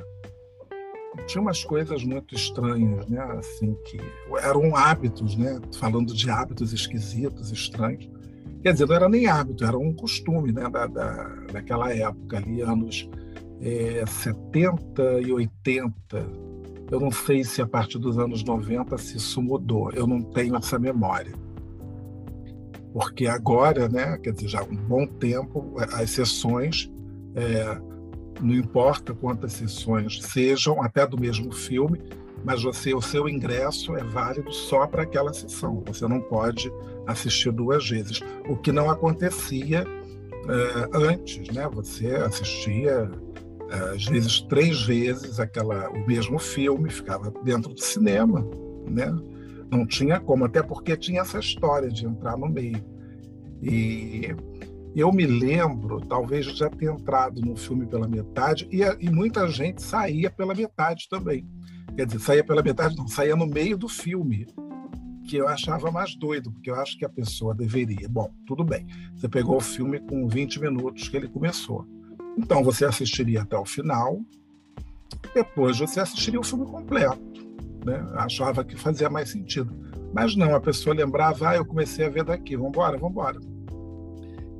Tinha 1.27 1.41
umas 1.41 1.63
coisas 1.63 2.03
muito 2.03 2.35
estranhas, 2.35 3.07
né? 3.07 3.19
Assim, 3.37 3.75
que 3.85 3.99
eram 4.41 4.75
hábitos, 4.75 5.35
né? 5.35 5.59
Falando 5.77 6.13
de 6.13 6.29
hábitos 6.29 6.73
esquisitos, 6.73 7.51
estranhos. 7.51 8.09
Quer 8.61 8.73
dizer, 8.73 8.87
não 8.87 8.95
era 8.95 9.09
nem 9.09 9.27
hábito, 9.27 9.63
era 9.63 9.77
um 9.77 9.93
costume, 9.93 10.51
né? 10.51 10.69
Da, 10.69 10.87
da, 10.87 11.23
daquela 11.51 11.93
época 11.93 12.37
ali, 12.37 12.61
anos 12.61 13.09
é, 13.61 14.03
70 14.05 15.21
e 15.21 15.31
80 15.31 16.43
eu 16.93 16.99
não 16.99 17.11
sei 17.11 17.43
se 17.43 17.59
a 17.59 17.65
partir 17.65 17.97
dos 17.97 18.19
anos 18.19 18.43
90 18.43 18.95
se 18.99 19.17
isso 19.17 19.41
mudou, 19.41 19.91
eu 19.93 20.05
não 20.05 20.21
tenho 20.21 20.55
essa 20.55 20.77
memória. 20.77 21.33
Porque 22.93 23.25
agora, 23.25 23.89
né, 23.89 24.15
quer 24.19 24.31
dizer, 24.31 24.49
já 24.49 24.59
há 24.59 24.63
um 24.63 24.75
bom 24.75 25.07
tempo, 25.07 25.73
as 25.91 26.11
sessões, 26.11 26.91
é, 27.33 27.81
não 28.41 28.53
importa 28.53 29.13
quantas 29.13 29.53
sessões 29.53 30.21
sejam, 30.21 30.81
até 30.81 31.05
do 31.05 31.19
mesmo 31.19 31.51
filme, 31.51 32.01
mas 32.43 32.63
você, 32.63 32.93
o 32.93 33.01
seu 33.01 33.29
ingresso 33.29 33.95
é 33.95 34.03
válido 34.03 34.51
só 34.51 34.85
para 34.85 35.03
aquela 35.03 35.33
sessão. 35.33 35.81
Você 35.87 36.07
não 36.07 36.19
pode 36.19 36.71
assistir 37.07 37.51
duas 37.51 37.89
vezes, 37.89 38.21
o 38.47 38.57
que 38.57 38.71
não 38.71 38.89
acontecia 38.89 39.85
é, 40.49 40.89
antes, 40.93 41.47
né? 41.53 41.69
Você 41.73 42.07
assistia 42.07 43.09
às 43.93 44.05
vezes 44.05 44.41
três 44.41 44.83
vezes 44.83 45.39
aquela 45.39 45.89
o 45.89 46.05
mesmo 46.05 46.37
filme 46.37 46.89
ficava 46.91 47.33
dentro 47.43 47.73
do 47.73 47.81
cinema 47.81 48.47
né 48.87 49.07
não 49.71 49.85
tinha 49.87 50.19
como 50.19 50.45
até 50.45 50.61
porque 50.61 50.95
tinha 50.95 51.21
essa 51.21 51.39
história 51.39 51.89
de 51.89 52.05
entrar 52.05 52.37
no 52.37 52.47
meio 52.47 52.83
e 53.61 54.35
eu 54.95 55.11
me 55.11 55.25
lembro 55.25 56.01
talvez 56.01 56.45
já 56.45 56.69
ter 56.69 56.91
entrado 56.91 57.41
no 57.41 57.55
filme 57.55 57.85
pela 57.85 58.07
metade 58.07 58.67
e, 58.71 58.81
e 58.99 59.09
muita 59.09 59.47
gente 59.47 59.81
saía 59.81 60.29
pela 60.29 60.53
metade 60.53 61.07
também 61.09 61.47
quer 61.95 62.05
dizer 62.05 62.19
saía 62.19 62.43
pela 62.43 62.61
metade 62.61 62.95
não 62.95 63.07
saía 63.07 63.35
no 63.35 63.47
meio 63.47 63.77
do 63.77 63.89
filme 63.89 64.47
que 65.23 65.37
eu 65.37 65.47
achava 65.47 65.89
mais 65.89 66.15
doido, 66.15 66.51
porque 66.51 66.69
eu 66.69 66.75
acho 66.75 66.97
que 66.97 67.05
a 67.05 67.09
pessoa 67.09 67.55
deveria. 67.55 68.07
Bom, 68.09 68.31
tudo 68.45 68.63
bem. 68.63 68.85
Você 69.15 69.29
pegou 69.29 69.57
o 69.57 69.61
filme 69.61 69.99
com 69.99 70.27
20 70.27 70.59
minutos 70.59 71.07
que 71.07 71.15
ele 71.15 71.27
começou. 71.27 71.87
Então 72.37 72.63
você 72.63 72.85
assistiria 72.85 73.43
até 73.43 73.57
o 73.57 73.65
final, 73.65 74.19
depois 75.33 75.79
você 75.79 75.99
assistiria 75.99 76.39
o 76.39 76.43
filme 76.43 76.65
completo. 76.65 77.47
Né? 77.85 78.05
Achava 78.15 78.63
que 78.63 78.75
fazia 78.75 79.09
mais 79.09 79.29
sentido. 79.29 79.73
Mas 80.13 80.35
não, 80.35 80.55
a 80.55 80.59
pessoa 80.59 80.95
lembrava, 80.95 81.49
ah, 81.49 81.55
eu 81.55 81.65
comecei 81.65 82.05
a 82.05 82.09
ver 82.09 82.23
daqui, 82.23 82.55
vamos 82.55 82.77
embora. 82.77 83.39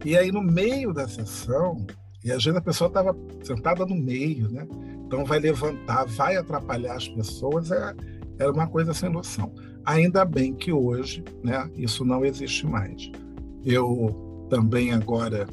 E 0.03 0.17
aí 0.17 0.31
no 0.31 0.41
meio 0.41 0.93
da 0.93 1.07
sessão, 1.07 1.85
e 2.23 2.31
às 2.31 2.43
vezes 2.43 2.57
a 2.57 2.61
pessoa 2.61 2.87
estava 2.87 3.15
sentada 3.43 3.85
no 3.85 3.95
meio, 3.95 4.49
né? 4.49 4.67
Então 5.05 5.25
vai 5.25 5.39
levantar, 5.39 6.05
vai 6.05 6.35
atrapalhar 6.35 6.95
as 6.95 7.07
pessoas, 7.07 7.71
é, 7.71 7.93
era 8.39 8.51
uma 8.51 8.67
coisa 8.67 8.93
sem 8.93 9.09
noção. 9.09 9.53
Ainda 9.85 10.25
bem 10.25 10.53
que 10.53 10.71
hoje, 10.71 11.23
né, 11.43 11.69
isso 11.75 12.05
não 12.05 12.23
existe 12.25 12.65
mais. 12.65 13.11
Eu 13.65 14.47
também 14.49 14.91
agora 14.91 15.45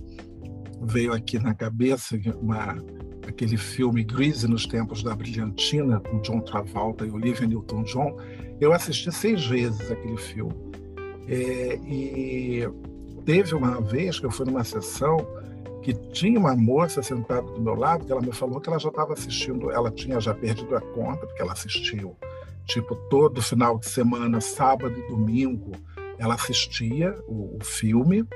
veio 0.82 1.12
aqui 1.12 1.38
na 1.38 1.54
cabeça 1.54 2.18
uma, 2.40 2.76
aquele 3.26 3.56
filme 3.56 4.02
Grease 4.04 4.48
nos 4.48 4.66
tempos 4.66 5.02
da 5.02 5.14
brilhantina 5.14 6.00
com 6.00 6.20
John 6.20 6.40
Travolta 6.40 7.04
e 7.04 7.10
Olivia 7.10 7.46
Newton-John. 7.46 8.16
Eu 8.60 8.72
assisti 8.72 9.12
seis 9.12 9.44
vezes 9.46 9.90
aquele 9.90 10.16
filme 10.16 10.54
é, 11.28 11.76
e 11.86 12.68
teve 13.30 13.54
uma 13.54 13.80
vez 13.80 14.18
que 14.18 14.26
eu 14.26 14.30
fui 14.32 14.44
numa 14.44 14.64
sessão 14.64 15.18
que 15.82 15.94
tinha 15.94 16.36
uma 16.36 16.56
moça 16.56 17.00
sentada 17.00 17.42
do 17.42 17.60
meu 17.60 17.76
lado 17.76 18.04
que 18.04 18.10
ela 18.10 18.20
me 18.20 18.32
falou 18.32 18.60
que 18.60 18.68
ela 18.68 18.78
já 18.78 18.88
estava 18.88 19.12
assistindo, 19.12 19.70
ela 19.70 19.88
tinha 19.88 20.18
já 20.20 20.34
perdido 20.34 20.74
a 20.74 20.80
conta 20.80 21.28
porque 21.28 21.40
ela 21.40 21.52
assistiu 21.52 22.16
tipo 22.66 22.96
todo 23.08 23.40
final 23.40 23.78
de 23.78 23.88
semana, 23.88 24.40
sábado 24.40 24.98
e 24.98 25.06
domingo, 25.06 25.70
ela 26.18 26.34
assistia 26.34 27.16
o, 27.28 27.56
o 27.56 27.64
filme 27.64 28.26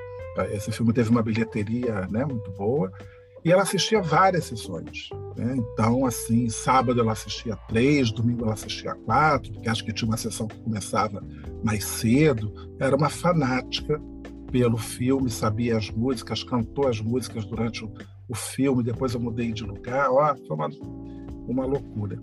esse 0.53 0.71
filme 0.71 0.93
teve 0.93 1.11
uma 1.11 1.23
bilheteria 1.23 2.07
né, 2.09 2.25
muito 2.25 2.53
boa 2.53 2.93
e 3.45 3.51
ela 3.51 3.63
assistia 3.63 4.01
várias 4.01 4.45
sessões. 4.45 5.11
Né? 5.37 5.57
Então, 5.59 6.07
assim, 6.07 6.49
sábado 6.49 7.01
ela 7.01 7.13
assistia 7.13 7.57
três, 7.69 8.11
domingo 8.11 8.45
ela 8.45 8.55
assistia 8.55 8.95
quatro, 8.95 9.53
porque 9.53 9.69
acho 9.69 9.85
que 9.85 9.93
tinha 9.93 10.09
uma 10.09 10.17
sessão 10.17 10.47
que 10.49 10.59
começava 10.61 11.23
mais 11.63 11.85
cedo. 11.85 12.53
Era 12.81 12.97
uma 12.97 13.11
fanática 13.11 14.01
pelo 14.55 14.79
filme, 14.79 15.29
sabia 15.29 15.77
as 15.77 15.91
músicas, 15.91 16.45
cantou 16.45 16.87
as 16.87 17.01
músicas 17.01 17.45
durante 17.45 17.85
o, 17.85 17.93
o 18.29 18.37
filme. 18.37 18.85
Depois 18.85 19.13
eu 19.13 19.19
mudei 19.19 19.53
de 19.53 19.65
lugar, 19.65 20.09
ó, 20.13 20.33
foi 20.47 20.57
uma, 20.57 20.71
uma 21.49 21.67
loucura. 21.67 22.17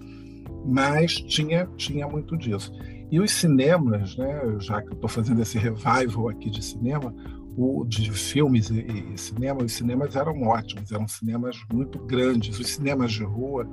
Mas 0.66 1.16
tinha, 1.16 1.68
tinha 1.76 2.08
muito 2.08 2.38
disso. 2.38 2.72
E 3.12 3.20
os 3.20 3.32
cinemas, 3.34 4.16
né, 4.16 4.56
já 4.60 4.82
que 4.82 4.94
estou 4.94 5.10
fazendo 5.10 5.42
esse 5.42 5.58
revival 5.58 6.30
aqui 6.30 6.50
de 6.50 6.64
cinema, 6.64 7.14
o, 7.58 7.84
de 7.84 8.10
filmes 8.10 8.70
e, 8.70 8.80
e, 8.80 9.18
cinema, 9.18 9.62
os 9.62 9.74
cinemas 9.74 10.16
eram 10.16 10.42
ótimos, 10.44 10.90
eram 10.90 11.10
cinemas 11.10 11.62
muito 11.74 12.00
grandes. 12.00 12.58
Os 12.58 12.76
cinemas 12.76 13.12
de 13.12 13.26
rua, 13.26 13.68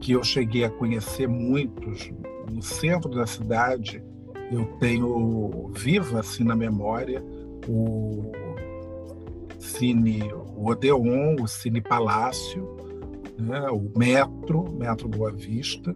que 0.00 0.12
eu 0.12 0.24
cheguei 0.24 0.64
a 0.64 0.70
conhecer 0.70 1.28
muitos 1.28 2.10
no 2.50 2.62
centro 2.62 3.10
da 3.10 3.26
cidade, 3.26 4.02
eu 4.50 4.64
tenho 4.80 5.70
viva 5.74 6.20
assim 6.20 6.42
na 6.42 6.56
memória 6.56 7.22
o 7.68 8.32
Cine 9.58 10.22
Odeon, 10.56 11.36
o 11.40 11.46
Cine 11.46 11.80
Palácio, 11.80 12.76
né, 13.38 13.68
o 13.70 13.90
Metro, 13.96 14.72
Metro 14.72 15.08
Boa 15.08 15.32
Vista. 15.32 15.94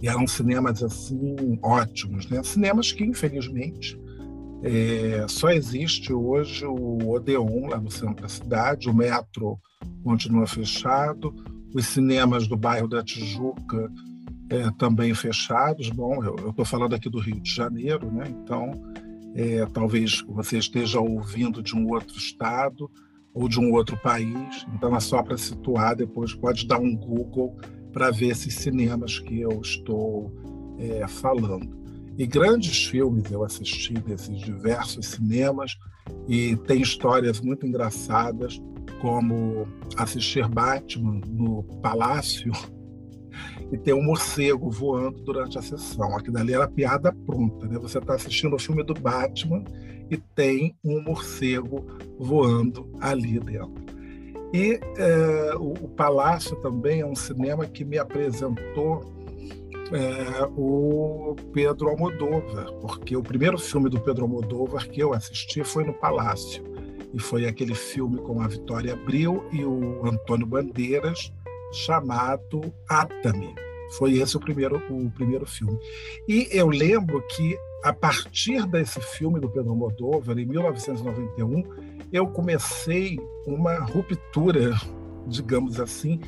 E 0.00 0.08
eram 0.08 0.26
cinemas 0.26 0.82
assim 0.82 1.58
ótimos, 1.62 2.28
né? 2.28 2.42
Cinemas 2.42 2.90
que 2.90 3.04
infelizmente 3.04 3.96
é, 4.62 5.26
só 5.28 5.50
existe 5.50 6.12
hoje 6.12 6.64
o 6.64 7.10
Odeon 7.10 7.68
lá 7.68 7.80
no 7.80 7.90
centro 7.90 8.22
da 8.22 8.28
cidade, 8.28 8.88
o 8.88 8.94
metro 8.94 9.58
continua 10.04 10.46
fechado, 10.46 11.34
os 11.74 11.86
cinemas 11.86 12.46
do 12.46 12.56
bairro 12.56 12.86
da 12.86 13.02
Tijuca 13.02 13.90
é, 14.48 14.70
também 14.78 15.12
fechados. 15.14 15.90
Bom, 15.90 16.22
eu 16.24 16.50
estou 16.50 16.64
falando 16.64 16.94
aqui 16.94 17.10
do 17.10 17.18
Rio 17.18 17.40
de 17.40 17.52
Janeiro, 17.52 18.10
né? 18.12 18.24
então 18.28 18.80
é, 19.34 19.64
talvez 19.66 20.22
você 20.28 20.58
esteja 20.58 21.00
ouvindo 21.00 21.62
de 21.62 21.76
um 21.76 21.88
outro 21.88 22.16
estado 22.16 22.90
ou 23.34 23.48
de 23.48 23.58
um 23.58 23.72
outro 23.72 23.96
país, 23.96 24.66
então 24.74 24.94
é 24.94 25.00
só 25.00 25.22
para 25.22 25.38
situar, 25.38 25.96
depois 25.96 26.34
pode 26.34 26.66
dar 26.66 26.78
um 26.78 26.94
Google 26.94 27.56
para 27.92 28.10
ver 28.10 28.28
esses 28.28 28.54
cinemas 28.54 29.18
que 29.18 29.40
eu 29.40 29.60
estou 29.60 30.30
é, 30.78 31.06
falando. 31.08 31.80
E 32.18 32.26
grandes 32.26 32.86
filmes 32.86 33.30
eu 33.30 33.42
assisti 33.42 33.94
desses 33.94 34.38
diversos 34.38 35.06
cinemas 35.06 35.78
e 36.28 36.56
tem 36.56 36.82
histórias 36.82 37.40
muito 37.40 37.66
engraçadas, 37.66 38.60
como 39.00 39.66
assistir 39.96 40.46
Batman 40.46 41.20
no 41.26 41.62
Palácio 41.82 42.52
e 43.70 43.78
ter 43.78 43.92
um 43.92 44.02
morcego 44.02 44.70
voando 44.70 45.20
durante 45.22 45.58
a 45.58 45.62
sessão. 45.62 46.16
Aquilo 46.16 46.38
ali 46.38 46.54
era 46.54 46.68
piada 46.68 47.12
pronta, 47.26 47.66
né? 47.66 47.78
Você 47.78 47.98
está 47.98 48.14
assistindo 48.14 48.54
o 48.54 48.58
filme 48.58 48.82
do 48.82 48.94
Batman 48.94 49.64
e 50.10 50.16
tem 50.16 50.76
um 50.84 51.02
morcego 51.02 51.86
voando 52.18 52.90
ali 53.00 53.38
dentro. 53.40 53.82
E 54.52 54.78
é, 54.98 55.54
o, 55.56 55.72
o 55.72 55.88
Palácio 55.88 56.56
também 56.56 57.00
é 57.00 57.06
um 57.06 57.14
cinema 57.14 57.66
que 57.66 57.84
me 57.84 57.98
apresentou 57.98 59.00
é, 59.92 60.44
o 60.56 61.34
Pedro 61.52 61.88
Almodóvar, 61.88 62.72
porque 62.80 63.16
o 63.16 63.22
primeiro 63.22 63.58
filme 63.58 63.88
do 63.88 64.00
Pedro 64.00 64.24
Almodóvar 64.24 64.88
que 64.88 65.00
eu 65.00 65.12
assisti 65.12 65.64
foi 65.64 65.84
no 65.84 65.92
Palácio, 65.94 66.62
e 67.14 67.18
foi 67.18 67.46
aquele 67.46 67.74
filme 67.74 68.18
com 68.18 68.40
a 68.40 68.48
Vitória 68.48 68.94
Abril 68.94 69.44
e 69.52 69.64
o 69.64 70.06
Antônio 70.06 70.46
Bandeiras, 70.46 71.32
chamado 71.72 72.72
Atami. 72.88 73.54
Foi 73.98 74.14
esse 74.14 74.36
o 74.36 74.40
primeiro, 74.40 74.82
o 74.90 75.10
primeiro 75.10 75.46
filme. 75.46 75.78
E 76.28 76.48
eu 76.50 76.68
lembro 76.68 77.22
que, 77.28 77.56
a 77.84 77.92
partir 77.92 78.66
desse 78.66 79.00
filme 79.00 79.38
do 79.38 79.50
Pedro 79.50 79.70
Almodóvar, 79.70 80.38
em 80.38 80.46
1991, 80.46 81.62
eu 82.12 82.26
comecei 82.26 83.18
uma 83.46 83.78
ruptura, 83.80 84.74
digamos 85.26 85.78
assim, 85.78 86.20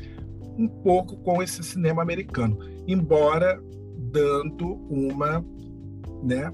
um 0.58 0.68
pouco 0.68 1.16
com 1.18 1.42
esse 1.42 1.62
cinema 1.62 2.02
americano, 2.02 2.58
embora 2.86 3.60
dando 3.96 4.74
uma, 4.88 5.44
né, 6.22 6.50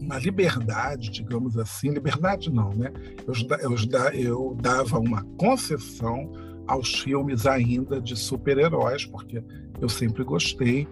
uma 0.00 0.18
liberdade, 0.18 1.10
digamos 1.10 1.56
assim, 1.56 1.90
liberdade 1.90 2.50
não, 2.50 2.70
né? 2.70 2.92
Eu, 3.26 3.34
eu, 3.60 4.12
eu 4.12 4.56
dava 4.60 4.98
uma 4.98 5.22
concessão 5.36 6.32
aos 6.70 7.00
filmes 7.00 7.46
ainda 7.46 8.00
de 8.00 8.16
super-heróis, 8.16 9.04
porque 9.04 9.42
eu 9.80 9.88
sempre 9.88 10.22
gostei, 10.22 10.86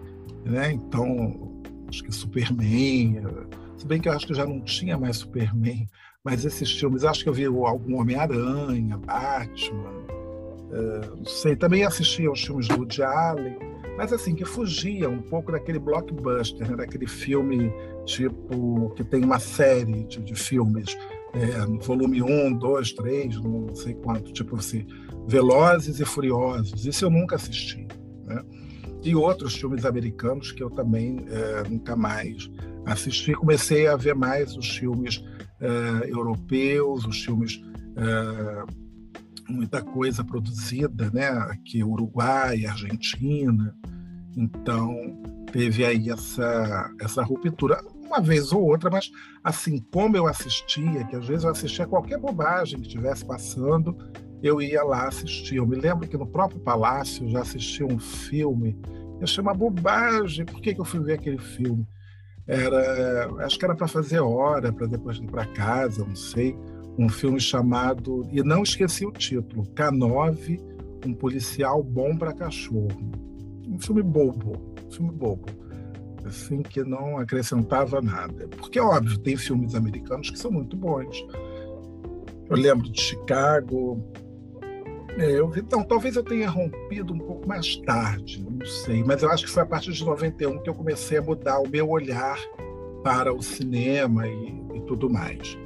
né? 0.45 0.73
Então, 0.73 1.61
acho 1.87 2.03
que 2.03 2.11
Superman, 2.11 3.21
se 3.77 3.87
bem 3.87 4.01
que 4.01 4.09
eu 4.09 4.13
acho 4.13 4.27
que 4.27 4.33
já 4.33 4.45
não 4.45 4.59
tinha 4.59 4.97
mais 4.97 5.17
Superman, 5.17 5.87
mas 6.21 6.43
esses 6.43 6.69
filmes, 6.77 7.05
acho 7.05 7.23
que 7.23 7.29
eu 7.29 7.33
vi 7.33 7.45
algum 7.45 7.97
Homem-Aranha, 7.97 8.97
Batman, 8.97 10.03
uh, 10.69 11.15
não 11.15 11.25
sei, 11.25 11.55
também 11.55 11.85
assisti 11.85 12.25
aos 12.25 12.43
filmes 12.43 12.67
do 12.67 12.75
Woody 12.75 13.01
Allen, 13.01 13.57
mas 13.95 14.11
assim, 14.11 14.35
que 14.35 14.43
fugia 14.43 15.09
um 15.09 15.21
pouco 15.21 15.53
daquele 15.53 15.79
blockbuster, 15.79 16.69
né? 16.69 16.75
daquele 16.75 17.07
filme 17.07 17.71
tipo, 18.05 18.89
que 18.95 19.03
tem 19.03 19.23
uma 19.23 19.39
série 19.39 20.03
de, 20.03 20.19
de 20.19 20.35
filmes, 20.35 20.97
é, 21.33 21.65
no 21.65 21.79
volume 21.79 22.21
1, 22.21 22.53
2, 22.57 22.93
3, 22.93 23.41
não 23.41 23.73
sei 23.75 23.93
quanto, 23.93 24.33
tipo 24.33 24.57
assim, 24.57 24.85
Velozes 25.27 25.99
e 25.99 26.05
Furiosos, 26.05 26.85
isso 26.85 27.05
eu 27.05 27.09
nunca 27.09 27.35
assisti, 27.35 27.87
né? 28.25 28.43
E 29.03 29.15
outros 29.15 29.55
filmes 29.55 29.85
americanos 29.85 30.51
que 30.51 30.61
eu 30.61 30.69
também 30.69 31.25
é, 31.29 31.69
nunca 31.69 31.95
mais 31.95 32.49
assisti, 32.85 33.33
comecei 33.33 33.87
a 33.87 33.95
ver 33.95 34.13
mais 34.13 34.55
os 34.57 34.77
filmes 34.77 35.23
é, 35.59 36.11
europeus, 36.11 37.05
os 37.05 37.23
filmes 37.23 37.61
é, 37.95 38.63
muita 39.49 39.81
coisa 39.81 40.23
produzida, 40.23 41.09
né? 41.11 41.27
Aqui 41.27 41.83
Uruguai, 41.83 42.65
Argentina. 42.65 43.75
Então 44.35 44.95
teve 45.51 45.83
aí 45.83 46.09
essa 46.09 46.93
essa 47.01 47.23
ruptura 47.23 47.81
uma 48.05 48.21
vez 48.21 48.51
ou 48.51 48.63
outra, 48.63 48.89
mas 48.89 49.11
assim 49.43 49.79
como 49.91 50.17
eu 50.17 50.27
assistia, 50.27 51.05
que 51.05 51.15
às 51.15 51.27
vezes 51.27 51.43
eu 51.43 51.51
assistia 51.51 51.87
qualquer 51.87 52.19
bobagem 52.19 52.79
que 52.79 52.87
estivesse 52.87 53.23
passando, 53.25 53.95
eu 54.41 54.61
ia 54.61 54.83
lá 54.83 55.07
assistir. 55.07 55.57
Eu 55.57 55.67
me 55.67 55.75
lembro 55.75 56.07
que 56.07 56.17
no 56.17 56.27
próprio 56.27 56.59
Palácio 56.59 57.25
eu 57.25 57.29
já 57.29 57.41
assisti 57.41 57.83
um 57.83 57.99
filme, 57.99 58.77
eu 59.17 59.23
achei 59.23 59.41
uma 59.41 59.53
bobagem. 59.53 60.45
Por 60.45 60.61
que, 60.61 60.73
que 60.73 60.81
eu 60.81 60.85
fui 60.85 60.99
ver 61.01 61.13
aquele 61.13 61.37
filme? 61.37 61.85
Era, 62.47 63.45
acho 63.45 63.59
que 63.59 63.65
era 63.65 63.75
para 63.75 63.87
fazer 63.87 64.19
hora, 64.19 64.73
para 64.73 64.87
depois 64.87 65.17
ir 65.17 65.27
para 65.27 65.45
casa, 65.45 66.03
não 66.03 66.15
sei. 66.15 66.57
Um 66.97 67.07
filme 67.07 67.39
chamado, 67.39 68.27
e 68.31 68.41
não 68.41 68.63
esqueci 68.63 69.05
o 69.05 69.11
título, 69.11 69.63
K9, 69.75 70.59
um 71.05 71.13
policial 71.13 71.83
bom 71.83 72.17
para 72.17 72.33
cachorro. 72.33 73.11
Um 73.67 73.79
filme 73.79 74.01
bobo, 74.01 74.53
um 74.85 74.91
filme 74.91 75.11
bobo. 75.11 75.45
Assim, 76.25 76.61
que 76.61 76.83
não 76.83 77.17
acrescentava 77.17 78.01
nada. 78.01 78.47
Porque, 78.47 78.79
óbvio, 78.79 79.17
tem 79.19 79.37
filmes 79.37 79.75
americanos 79.75 80.29
que 80.29 80.37
são 80.37 80.51
muito 80.51 80.75
bons. 80.75 81.23
Eu 82.49 82.57
lembro 82.57 82.89
de 82.89 82.99
Chicago, 82.99 84.03
é, 85.19 85.39
eu 85.39 85.51
então, 85.55 85.83
talvez 85.83 86.15
eu 86.15 86.23
tenha 86.23 86.49
rompido 86.49 87.13
um 87.13 87.19
pouco 87.19 87.47
mais 87.47 87.75
tarde, 87.77 88.45
não 88.49 88.65
sei, 88.65 89.03
mas 89.03 89.21
eu 89.21 89.29
acho 89.29 89.45
que 89.45 89.51
foi 89.51 89.63
a 89.63 89.65
partir 89.65 89.91
de 89.91 90.05
91 90.05 90.59
que 90.59 90.69
eu 90.69 90.73
comecei 90.73 91.17
a 91.17 91.21
mudar 91.21 91.59
o 91.59 91.67
meu 91.67 91.89
olhar 91.89 92.37
para 93.03 93.33
o 93.33 93.41
cinema 93.41 94.27
e, 94.27 94.63
e 94.75 94.81
tudo 94.81 95.09
mais. 95.09 95.57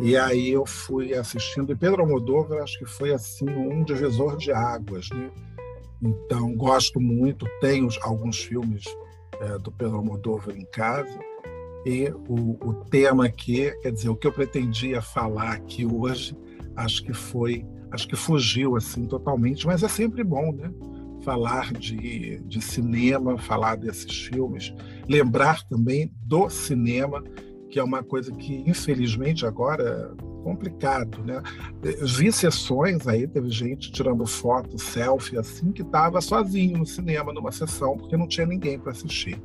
E 0.00 0.16
aí 0.16 0.50
eu 0.50 0.66
fui 0.66 1.14
assistindo, 1.14 1.72
e 1.72 1.76
Pedro 1.76 2.02
Almodóvar 2.02 2.62
acho 2.62 2.78
que 2.78 2.86
foi 2.86 3.12
assim 3.12 3.48
um 3.48 3.84
divisor 3.84 4.36
de 4.36 4.50
águas, 4.52 5.08
né? 5.10 5.30
Então, 6.02 6.54
gosto 6.54 7.00
muito, 7.00 7.46
tenho 7.60 7.88
alguns 8.02 8.42
filmes 8.42 8.84
é, 9.40 9.58
do 9.58 9.70
Pedro 9.70 9.96
Almodóvar 9.96 10.56
em 10.56 10.64
casa, 10.66 11.18
e 11.86 12.10
o, 12.28 12.56
o 12.66 12.74
tema 12.90 13.26
aqui, 13.26 13.70
quer 13.82 13.92
dizer, 13.92 14.08
o 14.08 14.16
que 14.16 14.26
eu 14.26 14.32
pretendia 14.32 15.02
falar 15.02 15.52
aqui 15.52 15.84
hoje, 15.86 16.36
acho 16.74 17.02
que 17.04 17.12
foi 17.12 17.64
acho 17.94 18.08
que 18.08 18.16
fugiu 18.16 18.76
assim 18.76 19.06
totalmente, 19.06 19.66
mas 19.66 19.82
é 19.82 19.88
sempre 19.88 20.24
bom, 20.24 20.52
né? 20.52 20.70
Falar 21.22 21.72
de, 21.72 22.40
de 22.40 22.60
cinema, 22.60 23.38
falar 23.38 23.76
desses 23.76 24.26
filmes, 24.26 24.74
lembrar 25.08 25.62
também 25.64 26.12
do 26.22 26.50
cinema, 26.50 27.22
que 27.70 27.78
é 27.78 27.84
uma 27.84 28.02
coisa 28.02 28.30
que 28.32 28.62
infelizmente 28.68 29.46
agora 29.46 30.14
é 30.20 30.42
complicado, 30.42 31.24
né? 31.24 31.42
Vi 32.02 32.30
sessões 32.30 33.08
aí, 33.08 33.26
teve 33.26 33.48
gente 33.48 33.90
tirando 33.90 34.26
foto, 34.26 34.78
selfie 34.78 35.38
assim, 35.38 35.72
que 35.72 35.82
estava 35.82 36.20
sozinho 36.20 36.78
no 36.78 36.86
cinema 36.86 37.32
numa 37.32 37.50
sessão 37.50 37.96
porque 37.96 38.16
não 38.16 38.28
tinha 38.28 38.46
ninguém 38.46 38.78
para 38.78 38.92
assistir. 38.92 39.40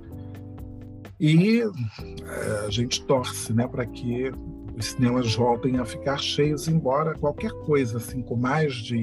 E 1.19 1.61
é, 1.61 2.65
a 2.65 2.69
gente 2.69 3.05
torce, 3.05 3.51
né, 3.53 3.67
para 3.67 3.85
que 3.85 4.31
os 4.79 4.91
cinemas 4.91 5.35
voltem 5.35 5.77
a 5.77 5.83
ficar 5.85 6.17
cheios, 6.17 6.69
embora 6.69 7.13
qualquer 7.15 7.51
coisa 7.51 7.97
assim 7.97 8.21
com 8.21 8.37
mais 8.37 8.75
de 8.75 9.01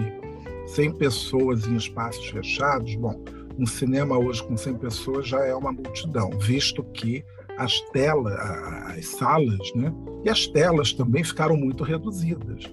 100 0.68 0.92
pessoas 0.92 1.66
em 1.66 1.76
espaços 1.76 2.26
fechados, 2.30 2.94
bom, 2.96 3.22
um 3.58 3.66
cinema 3.66 4.18
hoje 4.18 4.42
com 4.42 4.56
100 4.56 4.78
pessoas 4.78 5.28
já 5.28 5.44
é 5.44 5.54
uma 5.54 5.70
multidão, 5.70 6.30
visto 6.38 6.82
que 6.82 7.22
as 7.58 7.78
telas, 7.92 8.34
as 8.34 9.06
salas, 9.06 9.74
né? 9.74 9.92
E 10.24 10.30
as 10.30 10.46
telas 10.46 10.92
também 10.92 11.22
ficaram 11.22 11.56
muito 11.56 11.84
reduzidas. 11.84 12.64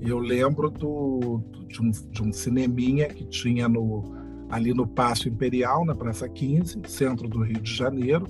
Eu 0.00 0.18
lembro 0.18 0.70
do, 0.70 1.42
de, 1.68 1.80
um, 1.80 1.90
de 1.90 2.22
um 2.22 2.32
cineminha 2.32 3.08
que 3.08 3.24
tinha 3.24 3.68
no, 3.68 4.02
ali 4.50 4.72
no 4.72 4.86
Paço 4.86 5.28
Imperial, 5.28 5.84
na 5.84 5.94
Praça 5.94 6.28
15, 6.28 6.80
centro 6.86 7.28
do 7.28 7.42
Rio 7.42 7.60
de 7.60 7.72
Janeiro, 7.72 8.26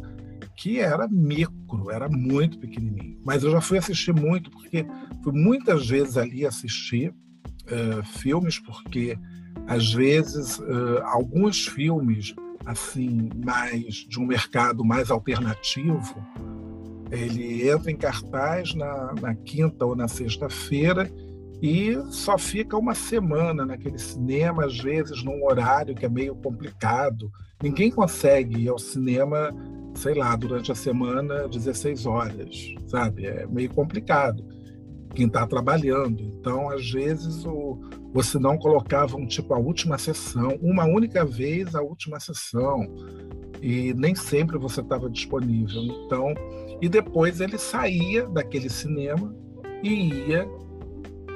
que 0.56 0.80
era 0.80 1.06
micro, 1.08 1.90
era 1.90 2.08
muito 2.08 2.58
pequenininho. 2.58 3.20
Mas 3.24 3.42
eu 3.42 3.50
já 3.50 3.60
fui 3.60 3.78
assistir 3.78 4.14
muito, 4.14 4.50
porque 4.50 4.86
fui 5.22 5.32
muitas 5.32 5.86
vezes 5.86 6.16
ali 6.16 6.46
assistir 6.46 7.10
uh, 7.10 8.02
filmes, 8.18 8.58
porque 8.58 9.18
às 9.66 9.92
vezes 9.92 10.58
uh, 10.58 11.02
alguns 11.04 11.66
filmes 11.66 12.34
assim 12.64 13.28
mais 13.44 13.94
de 14.08 14.18
um 14.18 14.26
mercado 14.26 14.84
mais 14.84 15.10
alternativo, 15.10 16.16
ele 17.10 17.68
entra 17.68 17.90
em 17.90 17.96
cartaz 17.96 18.74
na, 18.74 19.14
na 19.20 19.34
quinta 19.34 19.84
ou 19.84 19.94
na 19.94 20.08
sexta-feira 20.08 21.08
e 21.62 21.96
só 22.10 22.36
fica 22.36 22.76
uma 22.76 22.94
semana 22.94 23.64
naquele 23.64 23.98
cinema, 23.98 24.64
às 24.66 24.78
vezes 24.78 25.22
num 25.22 25.44
horário 25.44 25.94
que 25.94 26.04
é 26.04 26.08
meio 26.08 26.34
complicado. 26.34 27.30
Ninguém 27.62 27.90
consegue 27.90 28.62
ir 28.62 28.68
ao 28.68 28.78
cinema 28.78 29.50
sei 29.96 30.14
lá, 30.14 30.36
durante 30.36 30.70
a 30.70 30.74
semana, 30.74 31.48
16 31.48 32.06
horas, 32.06 32.74
sabe? 32.86 33.26
É 33.26 33.46
meio 33.46 33.70
complicado 33.70 34.44
quem 35.14 35.26
está 35.26 35.46
trabalhando. 35.46 36.22
Então, 36.22 36.68
às 36.70 36.90
vezes, 36.90 37.44
o, 37.44 37.80
você 38.12 38.38
não 38.38 38.58
colocava 38.58 39.16
um 39.16 39.26
tipo 39.26 39.54
a 39.54 39.58
última 39.58 39.98
sessão, 39.98 40.58
uma 40.60 40.84
única 40.84 41.24
vez 41.24 41.74
a 41.74 41.80
última 41.80 42.20
sessão, 42.20 42.86
e 43.62 43.94
nem 43.94 44.14
sempre 44.14 44.58
você 44.58 44.80
estava 44.80 45.08
disponível. 45.08 45.82
Então, 45.82 46.34
e 46.80 46.88
depois 46.88 47.40
ele 47.40 47.58
saía 47.58 48.26
daquele 48.26 48.68
cinema 48.68 49.34
e 49.82 50.28
ia 50.28 50.46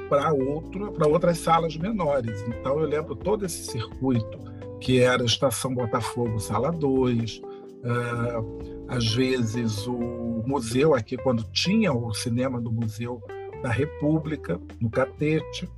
para 0.07 0.31
outro, 0.31 0.91
para 0.91 1.07
outras 1.07 1.39
salas 1.39 1.75
menores. 1.75 2.43
Então, 2.47 2.79
eu 2.79 2.87
lembro 2.87 3.15
todo 3.15 3.45
esse 3.45 3.63
circuito 3.63 4.39
que 4.79 4.99
era 4.99 5.23
Estação 5.23 5.73
Botafogo, 5.73 6.39
Sala 6.39 6.71
2, 6.71 7.41
Uh, 7.83 8.85
às 8.87 9.13
vezes 9.13 9.87
o 9.87 10.43
museu 10.45 10.93
aqui, 10.93 11.17
quando 11.17 11.43
tinha 11.51 11.91
o 11.91 12.13
cinema 12.13 12.61
do 12.61 12.71
Museu 12.71 13.21
da 13.63 13.69
República, 13.69 14.59
no 14.79 14.89
Catete, 14.89 15.69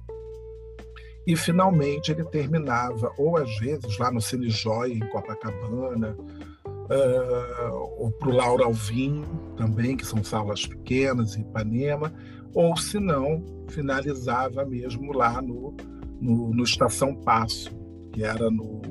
e 1.26 1.36
finalmente 1.36 2.12
ele 2.12 2.26
terminava, 2.26 3.14
ou 3.18 3.38
às 3.38 3.58
vezes 3.60 3.98
lá 3.98 4.12
no 4.12 4.20
Cine 4.20 4.50
Joia, 4.50 4.94
em 4.94 5.00
Copacabana, 5.10 6.18
uh, 6.66 7.74
ou 7.98 8.12
para 8.12 8.30
o 8.30 8.36
Laura 8.36 8.66
Alvim 8.66 9.24
também, 9.56 9.96
que 9.96 10.06
são 10.06 10.24
salas 10.24 10.66
pequenas 10.66 11.36
em 11.38 11.42
Ipanema, 11.42 12.14
ou 12.54 12.76
se 12.76 13.00
não, 13.00 13.44
finalizava 13.70 14.66
mesmo 14.66 15.14
lá 15.14 15.42
no, 15.42 15.76
no, 16.20 16.54
no 16.54 16.64
Estação 16.64 17.16
Passo, 17.16 17.72
que 18.12 18.24
era 18.24 18.52
no, 18.52 18.82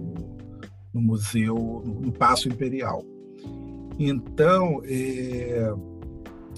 no 0.93 1.01
museu, 1.01 1.83
no 1.85 2.13
Paço 2.13 2.49
Imperial. 2.49 3.05
Então, 3.99 4.81
é, 4.85 5.73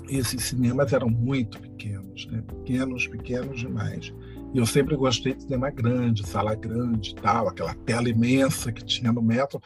esses 0.09 0.45
cinemas 0.45 0.93
eram 0.93 1.09
muito 1.09 1.61
pequenos, 1.61 2.27
né? 2.27 2.43
pequenos, 2.43 3.07
pequenos 3.07 3.61
demais. 3.61 4.13
E 4.53 4.59
eu 4.59 4.67
sempre 4.67 4.97
gostei 4.97 5.35
de 5.35 5.43
cinema 5.43 5.71
grande, 5.71 6.27
sala 6.27 6.55
grande 6.55 7.15
tal, 7.17 7.49
aquela 7.49 7.75
tela 7.75 8.09
imensa 8.09 8.73
que 8.73 8.85
tinha 8.85 9.13
no 9.13 9.23
metro. 9.23 9.61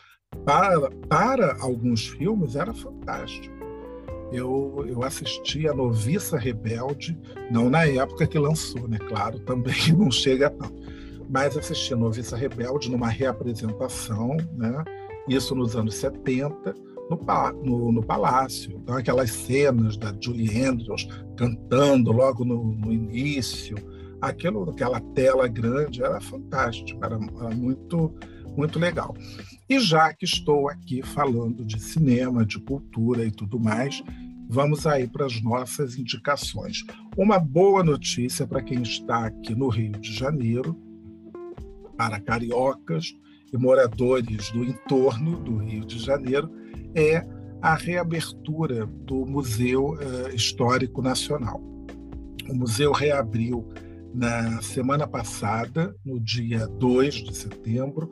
Para, 0.44 0.90
para 1.08 1.56
alguns 1.60 2.06
filmes 2.08 2.56
era 2.56 2.72
fantástico. 2.72 3.56
Eu, 4.30 4.84
eu 4.86 5.02
assisti 5.02 5.66
a 5.66 5.72
Noviça 5.72 6.36
Rebelde, 6.36 7.18
não 7.50 7.70
na 7.70 7.86
época 7.86 8.26
que 8.26 8.38
lançou, 8.38 8.86
né? 8.86 8.98
Claro, 8.98 9.38
também 9.40 9.92
não 9.96 10.10
chega 10.10 10.50
tanto 10.50 10.97
mas 11.28 11.56
assisti 11.56 11.94
Noviça 11.94 12.36
Rebelde 12.36 12.90
numa 12.90 13.08
reapresentação, 13.08 14.36
né? 14.52 14.84
isso 15.28 15.54
nos 15.54 15.76
anos 15.76 15.94
70, 15.96 16.74
no, 17.10 17.64
no, 17.64 17.92
no, 17.92 18.02
Palácio. 18.02 18.78
Então, 18.82 18.96
aquelas 18.96 19.30
cenas 19.30 19.96
da 19.96 20.14
Julie 20.18 20.64
Andrews 20.64 21.06
cantando 21.36 22.12
logo 22.12 22.44
no, 22.44 22.72
no 22.74 22.92
início, 22.92 23.76
aquilo, 24.20 24.70
aquela 24.70 25.00
tela 25.00 25.46
grande, 25.48 26.02
era 26.02 26.20
fantástico, 26.20 27.04
era, 27.04 27.18
era 27.40 27.54
muito, 27.54 28.14
muito 28.56 28.78
legal. 28.78 29.14
E 29.68 29.78
já 29.78 30.12
que 30.14 30.24
estou 30.24 30.68
aqui 30.68 31.02
falando 31.02 31.64
de 31.64 31.80
cinema, 31.80 32.44
de 32.44 32.58
cultura 32.58 33.24
e 33.24 33.30
tudo 33.30 33.60
mais, 33.60 34.02
vamos 34.48 34.86
aí 34.86 35.06
para 35.06 35.26
as 35.26 35.42
nossas 35.42 35.96
indicações. 35.98 36.84
Uma 37.16 37.38
boa 37.38 37.84
notícia 37.84 38.46
para 38.46 38.62
quem 38.62 38.82
está 38.82 39.26
aqui 39.26 39.54
no 39.54 39.68
Rio 39.68 39.92
de 39.92 40.12
Janeiro, 40.12 40.76
para 41.98 42.20
cariocas 42.20 43.14
e 43.52 43.58
moradores 43.58 44.52
do 44.52 44.64
entorno 44.64 45.40
do 45.40 45.56
Rio 45.56 45.84
de 45.84 45.98
Janeiro, 45.98 46.48
é 46.94 47.26
a 47.60 47.74
reabertura 47.74 48.86
do 48.86 49.26
Museu 49.26 49.94
uh, 49.94 50.34
Histórico 50.34 51.02
Nacional. 51.02 51.60
O 52.48 52.54
museu 52.54 52.92
reabriu 52.92 53.68
na 54.14 54.62
semana 54.62 55.06
passada, 55.06 55.94
no 56.04 56.20
dia 56.20 56.66
2 56.66 57.14
de 57.14 57.36
setembro, 57.36 58.08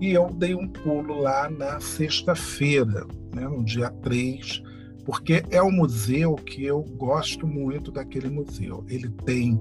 e 0.00 0.12
eu 0.12 0.30
dei 0.30 0.54
um 0.54 0.68
pulo 0.68 1.20
lá 1.20 1.50
na 1.50 1.80
sexta-feira, 1.80 3.06
né, 3.34 3.46
no 3.46 3.64
dia 3.64 3.90
3, 3.90 4.62
porque 5.04 5.42
é 5.50 5.62
um 5.62 5.70
museu 5.70 6.34
que 6.34 6.64
eu 6.64 6.82
gosto 6.82 7.46
muito 7.46 7.92
daquele 7.92 8.30
museu. 8.30 8.84
Ele 8.88 9.08
tem 9.24 9.60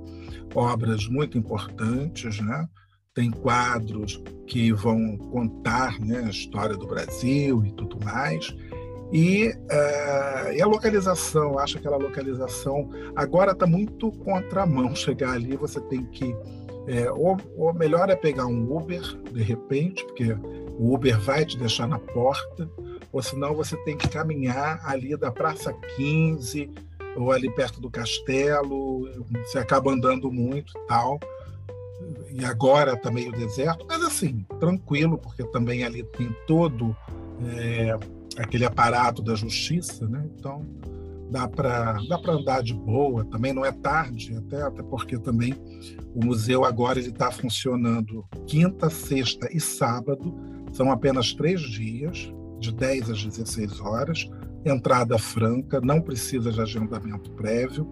obras 0.55 1.07
muito 1.07 1.37
importantes, 1.37 2.39
né? 2.39 2.67
Tem 3.13 3.29
quadros 3.29 4.21
que 4.47 4.71
vão 4.71 5.17
contar 5.17 5.99
né, 5.99 6.23
a 6.25 6.29
história 6.29 6.75
do 6.75 6.87
Brasil 6.87 7.63
e 7.65 7.71
tudo 7.73 8.03
mais. 8.03 8.55
E, 9.11 9.49
uh, 9.49 10.51
e 10.51 10.61
a 10.61 10.65
localização, 10.65 11.59
acho 11.59 11.73
que 11.73 11.79
aquela 11.79 11.97
localização 11.97 12.89
agora 13.15 13.51
está 13.51 13.67
muito 13.67 14.11
contramão 14.11 14.93
chegar 14.95 15.33
ali, 15.33 15.55
você 15.55 15.79
tem 15.81 16.03
que. 16.05 16.35
É, 16.85 17.09
ou, 17.11 17.37
ou 17.55 17.73
melhor 17.73 18.09
é 18.09 18.15
pegar 18.15 18.45
um 18.45 18.75
Uber, 18.75 19.01
de 19.31 19.41
repente, 19.41 20.03
porque 20.03 20.33
o 20.77 20.93
Uber 20.93 21.17
vai 21.21 21.45
te 21.45 21.57
deixar 21.57 21.87
na 21.87 21.97
porta, 21.97 22.69
ou 23.09 23.21
senão 23.21 23.53
você 23.53 23.77
tem 23.85 23.95
que 23.95 24.09
caminhar 24.09 24.81
ali 24.83 25.15
da 25.15 25.31
Praça 25.31 25.71
15 25.95 26.69
ou 27.15 27.31
ali 27.31 27.49
perto 27.51 27.79
do 27.79 27.89
castelo, 27.89 29.07
você 29.45 29.59
acaba 29.59 29.91
andando 29.91 30.29
muito 30.29 30.73
e 30.75 30.87
tal. 30.87 31.19
E 32.31 32.43
agora 32.43 32.93
está 32.93 33.11
meio 33.11 33.31
deserto, 33.31 33.85
mas 33.87 34.01
assim, 34.03 34.45
tranquilo, 34.59 35.17
porque 35.17 35.43
também 35.51 35.83
ali 35.83 36.03
tem 36.03 36.35
todo 36.47 36.95
é, 37.45 37.97
aquele 38.37 38.65
aparato 38.65 39.21
da 39.21 39.35
justiça, 39.35 40.07
né? 40.07 40.27
Então 40.35 40.65
dá 41.29 41.47
para 41.47 41.93
dá 42.07 42.17
para 42.17 42.33
andar 42.33 42.63
de 42.63 42.73
boa. 42.73 43.25
Também 43.25 43.53
não 43.53 43.65
é 43.65 43.71
tarde, 43.71 44.35
até, 44.35 44.61
até 44.61 44.81
porque 44.83 45.17
também 45.17 45.53
o 46.15 46.25
museu 46.25 46.65
agora 46.65 46.99
ele 46.99 47.09
está 47.09 47.31
funcionando 47.31 48.25
quinta, 48.47 48.89
sexta 48.89 49.47
e 49.51 49.59
sábado. 49.59 50.33
São 50.71 50.91
apenas 50.91 51.33
três 51.33 51.61
dias 51.61 52.33
de 52.59 52.73
10 52.73 53.09
às 53.09 53.25
16 53.25 53.79
horas, 53.81 54.29
entrada 54.65 55.19
franca, 55.19 55.81
não 55.81 56.01
precisa 56.01 56.51
de 56.51 56.61
agendamento 56.61 57.29
prévio, 57.31 57.87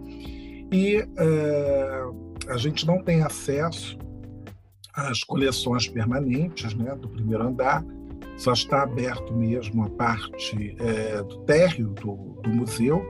e 0.71 1.05
é, 1.17 2.03
a 2.51 2.57
gente 2.57 2.85
não 2.85 3.01
tem 3.01 3.21
acesso 3.23 3.97
às 4.93 5.23
coleções 5.23 5.87
permanentes 5.87 6.73
né, 6.73 6.95
do 6.95 7.07
primeiro 7.07 7.47
andar, 7.47 7.83
só 8.37 8.53
está 8.53 8.83
aberto 8.83 9.33
mesmo 9.33 9.83
a 9.83 9.89
parte 9.89 10.75
é, 10.79 11.23
do 11.23 11.37
térreo 11.45 11.89
do, 11.89 12.15
do 12.41 12.49
museu, 12.49 13.01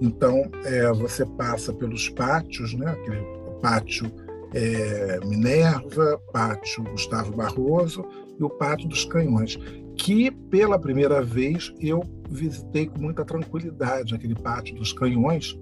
então 0.00 0.50
é, 0.64 0.92
você 0.92 1.26
passa 1.26 1.72
pelos 1.72 2.08
pátios, 2.08 2.74
né, 2.74 2.90
aquele 2.90 3.22
pátio 3.60 4.10
é, 4.54 5.20
Minerva, 5.26 6.20
pátio 6.32 6.84
Gustavo 6.84 7.36
Barroso 7.36 8.04
e 8.38 8.42
o 8.42 8.48
pátio 8.48 8.88
dos 8.88 9.04
Canhões 9.04 9.58
que 9.96 10.30
pela 10.30 10.78
primeira 10.78 11.22
vez 11.22 11.72
eu 11.80 12.02
visitei 12.28 12.86
com 12.86 13.00
muita 13.00 13.24
tranquilidade 13.24 14.14
aquele 14.14 14.34
pátio 14.34 14.74
dos 14.76 14.92
canhões, 14.92 15.58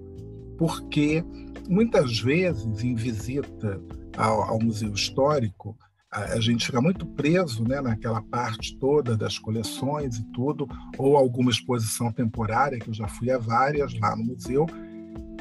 porque 0.57 1.23
muitas 1.67 2.19
vezes 2.19 2.83
em 2.83 2.95
visita 2.95 3.81
ao, 4.17 4.41
ao 4.43 4.59
museu 4.59 4.93
histórico 4.93 5.77
a, 6.11 6.33
a, 6.33 6.39
gente 6.39 6.65
fica 6.65 6.79
muito 6.79 7.05
preso 7.05 7.63
né, 7.63 7.81
naquela 7.81 8.21
parte 8.21 8.77
toda 8.77 9.17
das 9.17 9.37
coleções 9.37 10.17
e 10.17 10.23
tudo, 10.31 10.67
ou 10.97 11.17
alguma 11.17 11.51
exposição 11.51 12.11
temporária, 12.11 12.79
que 12.79 12.89
eu 12.89 12.93
já 12.93 13.07
fui 13.07 13.29
a 13.29 13.37
várias 13.37 13.93
lá 13.99 14.15
no 14.15 14.23
museu, 14.23 14.65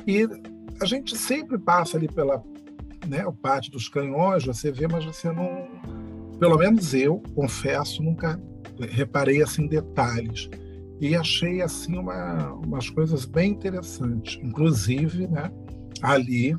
e 0.06 0.28
a 0.80 0.84
gente 0.84 1.16
sempre 1.16 1.58
passa 1.58 1.96
ali 1.96 2.08
pela 2.08 2.42
né, 3.06 3.24
o 3.26 3.32
pátio 3.32 3.70
dos 3.70 3.88
canhões, 3.88 4.44
você 4.44 4.72
vê, 4.72 4.88
mas 4.88 5.04
você 5.04 5.30
não, 5.30 5.68
pelo 6.40 6.58
menos 6.58 6.92
eu 6.92 7.22
confesso, 7.34 8.02
nunca 8.02 8.40
reparei 8.90 9.42
assim 9.42 9.68
detalhes 9.68 10.48
e 11.00 11.14
achei 11.14 11.60
assim 11.60 11.96
uma, 11.96 12.52
umas 12.54 12.88
coisas 12.90 13.24
bem 13.24 13.52
interessantes. 13.52 14.38
Inclusive, 14.42 15.26
né, 15.26 15.50
ali 16.02 16.56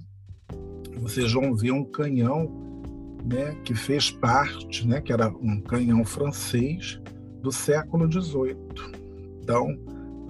vocês 0.97 1.31
vão 1.33 1.53
ver 1.53 1.71
um 1.71 1.83
canhão 1.83 2.49
né, 3.25 3.55
que 3.63 3.73
fez 3.73 4.11
parte, 4.11 4.87
né, 4.87 5.01
que 5.01 5.11
era 5.11 5.29
um 5.29 5.59
canhão 5.61 6.03
francês 6.05 6.99
do 7.41 7.51
século 7.51 8.11
XVIII. 8.11 8.55
Então, 9.41 9.77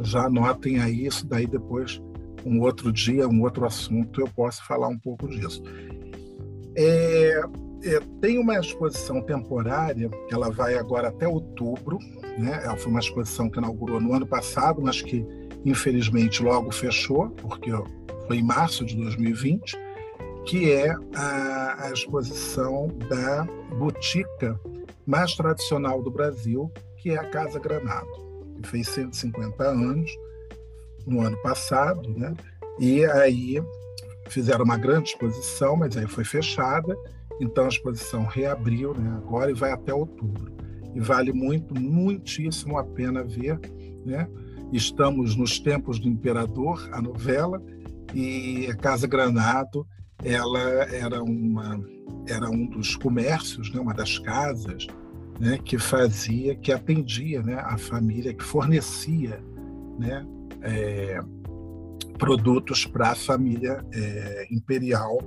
já 0.02 0.26
anotem 0.26 0.80
aí 0.80 1.06
isso 1.06 1.26
daí 1.26 1.48
depois 1.48 2.02
um 2.46 2.62
outro 2.62 2.92
dia, 2.92 3.28
um 3.28 3.42
outro 3.42 3.66
assunto, 3.66 4.22
eu 4.22 4.28
posso 4.28 4.64
falar 4.66 4.88
um 4.88 5.00
pouco 5.00 5.28
disso. 5.28 5.64
É, 6.78 7.42
é, 7.86 8.00
tem 8.20 8.40
uma 8.40 8.58
exposição 8.60 9.22
temporária, 9.22 10.10
que 10.28 10.34
ela 10.34 10.50
vai 10.50 10.76
agora 10.76 11.10
até 11.10 11.28
outubro, 11.28 12.00
né? 12.38 12.62
Ela 12.64 12.76
foi 12.76 12.92
uma 12.92 13.00
exposição 13.00 13.50
que 13.50 13.60
inaugurou 13.60 14.02
no 14.02 14.14
ano 14.14 14.26
passado, 14.26 14.82
mas 14.82 15.02
que 15.02 15.26
infelizmente 15.64 16.42
logo 16.42 16.72
fechou, 16.72 17.30
porque 17.30 17.72
foi 18.28 18.38
em 18.38 18.44
março 18.44 18.84
de 18.84 18.96
2020, 18.96 19.78
que 20.46 20.72
é 20.72 20.96
a, 21.16 21.86
a 21.86 21.92
exposição 21.92 22.88
da 23.10 23.46
botica 23.78 24.60
mais 25.06 25.36
tradicional 25.36 26.02
do 26.02 26.10
Brasil, 26.10 26.72
que 26.98 27.12
é 27.12 27.18
a 27.18 27.30
Casa 27.30 27.60
Granado, 27.60 28.10
que 28.62 28.68
fez 28.68 28.90
150 28.90 29.64
anos 29.64 30.12
no 31.06 31.22
ano 31.22 31.38
passado, 31.44 32.10
né? 32.18 32.34
E 32.80 33.06
aí 33.06 33.64
fizeram 34.28 34.66
uma 34.66 34.78
grande 34.78 35.10
exposição, 35.10 35.76
mas 35.76 35.96
aí 35.96 36.08
foi 36.08 36.24
fechada 36.24 36.98
então 37.40 37.66
a 37.66 37.70
exposição 37.70 38.26
reabriu 38.26 38.94
né, 38.94 39.10
agora 39.18 39.52
e 39.52 39.54
vai 39.54 39.72
até 39.72 39.94
outubro. 39.94 40.54
E 40.94 41.00
vale 41.00 41.34
muito, 41.34 41.80
muitíssimo 41.80 42.78
a 42.78 42.84
pena 42.84 43.24
ver. 43.24 43.60
Né? 44.06 44.28
Estamos 44.72 45.36
nos 45.36 45.60
tempos 45.60 46.00
do 46.00 46.08
Imperador, 46.08 46.88
a 46.92 47.02
novela, 47.02 47.62
e 48.14 48.68
a 48.68 48.76
Casa 48.76 49.08
Granado 49.08 49.86
ela 50.24 50.60
era, 50.60 51.22
uma, 51.22 51.80
era 52.28 52.50
um 52.50 52.66
dos 52.66 52.96
comércios, 52.96 53.72
né, 53.74 53.80
uma 53.80 53.94
das 53.94 54.18
casas 54.18 54.88
né, 55.40 55.60
que 55.64 55.78
fazia, 55.78 56.56
que 56.56 56.72
atendia 56.72 57.44
né, 57.44 57.56
a 57.56 57.78
família, 57.78 58.34
que 58.34 58.44
fornecia 58.44 59.44
né, 60.00 60.26
é, 60.62 61.20
produtos 62.18 62.86
para 62.86 63.12
a 63.12 63.16
família 63.16 63.86
é, 63.94 64.48
imperial 64.50 65.20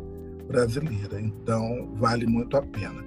brasileira. 0.49 1.21
Então, 1.21 1.95
vale 1.95 2.27
muito 2.27 2.57
a 2.57 2.63
pena. 2.63 3.05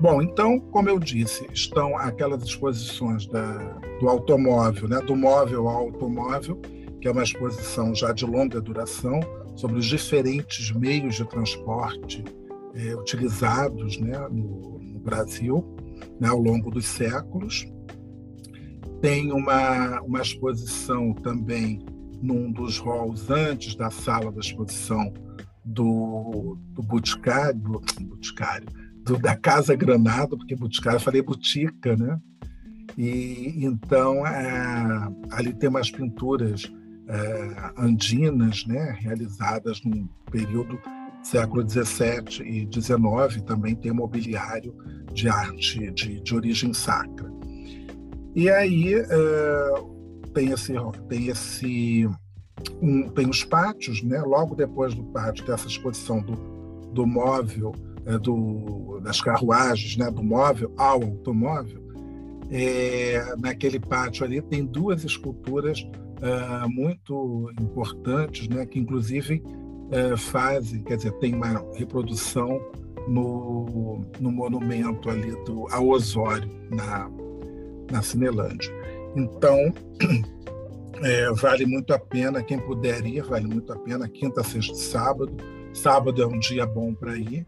Bom, 0.00 0.22
então, 0.22 0.58
como 0.58 0.88
eu 0.88 0.98
disse, 0.98 1.46
estão 1.52 1.96
aquelas 1.96 2.42
exposições 2.42 3.26
da, 3.26 3.58
do 4.00 4.08
automóvel, 4.08 4.88
né, 4.88 5.00
do 5.00 5.14
móvel 5.14 5.68
ao 5.68 5.86
automóvel, 5.86 6.60
que 7.00 7.08
é 7.08 7.10
uma 7.10 7.22
exposição 7.22 7.94
já 7.94 8.12
de 8.12 8.24
longa 8.24 8.60
duração 8.60 9.20
sobre 9.56 9.78
os 9.78 9.86
diferentes 9.86 10.70
meios 10.70 11.16
de 11.16 11.24
transporte 11.24 12.24
é, 12.74 12.94
utilizados 12.94 13.98
né, 13.98 14.16
no, 14.30 14.78
no 14.78 15.00
Brasil 15.00 15.64
né, 16.20 16.28
ao 16.28 16.38
longo 16.38 16.70
dos 16.70 16.86
séculos. 16.86 17.66
Tem 19.00 19.32
uma, 19.32 20.00
uma 20.02 20.20
exposição 20.20 21.12
também 21.12 21.84
num 22.22 22.52
dos 22.52 22.78
halls 22.78 23.30
antes 23.30 23.74
da 23.74 23.90
sala 23.90 24.30
da 24.30 24.40
exposição 24.40 25.12
do, 25.68 26.58
do 26.72 26.82
Boticário, 26.82 27.58
do, 27.58 27.80
Boticário 28.00 28.66
do, 29.04 29.18
da 29.18 29.36
Casa 29.36 29.74
Granado, 29.76 30.36
porque 30.36 30.56
Boticário 30.56 30.96
eu 30.96 31.00
falei 31.00 31.22
Botica, 31.22 31.96
né? 31.96 32.18
E 32.96 33.64
então 33.64 34.26
é, 34.26 35.08
ali 35.30 35.52
tem 35.52 35.68
umas 35.68 35.90
pinturas 35.90 36.72
é, 37.06 37.72
andinas, 37.76 38.66
né, 38.66 38.96
realizadas 38.98 39.82
num 39.84 40.08
período 40.30 40.78
século 41.22 41.68
XVII 41.68 42.42
e 42.44 42.68
XIX 42.72 43.42
também 43.46 43.74
tem 43.74 43.92
mobiliário 43.92 44.74
de 45.12 45.28
arte 45.28 45.90
de, 45.92 46.20
de 46.20 46.34
origem 46.34 46.72
sacra. 46.72 47.30
E 48.34 48.48
aí 48.48 48.94
uh, 48.96 50.28
tem 50.32 50.50
esse, 50.50 50.72
tem 51.08 51.28
esse 51.28 52.08
um, 52.80 53.08
tem 53.08 53.28
os 53.28 53.44
pátios, 53.44 54.02
né? 54.02 54.20
Logo 54.22 54.54
depois 54.54 54.94
do 54.94 55.04
pátio 55.04 55.44
dessa 55.46 55.66
exposição 55.66 56.20
do, 56.20 56.34
do 56.92 57.06
móvel, 57.06 57.72
é, 58.06 58.18
do, 58.18 59.00
das 59.02 59.20
carruagens, 59.20 59.96
né? 59.96 60.10
Do 60.10 60.22
móvel 60.22 60.72
ao 60.76 61.02
automóvel. 61.02 61.86
É, 62.50 63.34
naquele 63.38 63.78
pátio 63.78 64.24
ali 64.24 64.40
tem 64.40 64.64
duas 64.64 65.04
esculturas 65.04 65.80
uh, 65.82 66.68
muito 66.68 67.50
importantes, 67.60 68.48
né? 68.48 68.64
Que 68.64 68.78
inclusive 68.78 69.42
uh, 69.44 70.16
fazem, 70.16 70.82
quer 70.82 70.96
dizer, 70.96 71.12
tem 71.18 71.34
uma 71.34 71.62
reprodução 71.74 72.60
no, 73.06 74.04
no 74.20 74.30
monumento 74.30 75.08
ali 75.10 75.32
do 75.44 75.66
ao 75.70 75.88
Osório 75.88 76.48
na 76.70 77.10
na 77.90 78.02
Cinelândia. 78.02 78.70
Então 79.16 79.72
É, 81.02 81.30
vale 81.32 81.64
muito 81.64 81.92
a 81.94 81.98
pena, 81.98 82.42
quem 82.42 82.58
puder 82.58 83.04
ir, 83.06 83.22
vale 83.22 83.46
muito 83.46 83.72
a 83.72 83.78
pena, 83.78 84.08
quinta, 84.08 84.42
sexta 84.42 84.72
e 84.72 84.76
sábado. 84.76 85.36
Sábado 85.72 86.22
é 86.22 86.26
um 86.26 86.38
dia 86.38 86.66
bom 86.66 86.94
para 86.94 87.16
ir, 87.16 87.46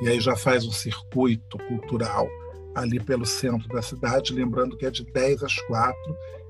e 0.00 0.08
aí 0.08 0.20
já 0.20 0.36
faz 0.36 0.64
o 0.64 0.72
circuito 0.72 1.58
cultural 1.58 2.28
ali 2.74 3.00
pelo 3.00 3.24
centro 3.24 3.68
da 3.68 3.80
cidade, 3.80 4.34
lembrando 4.34 4.76
que 4.76 4.84
é 4.84 4.90
de 4.90 5.04
10 5.04 5.42
às 5.42 5.56
4 5.62 5.96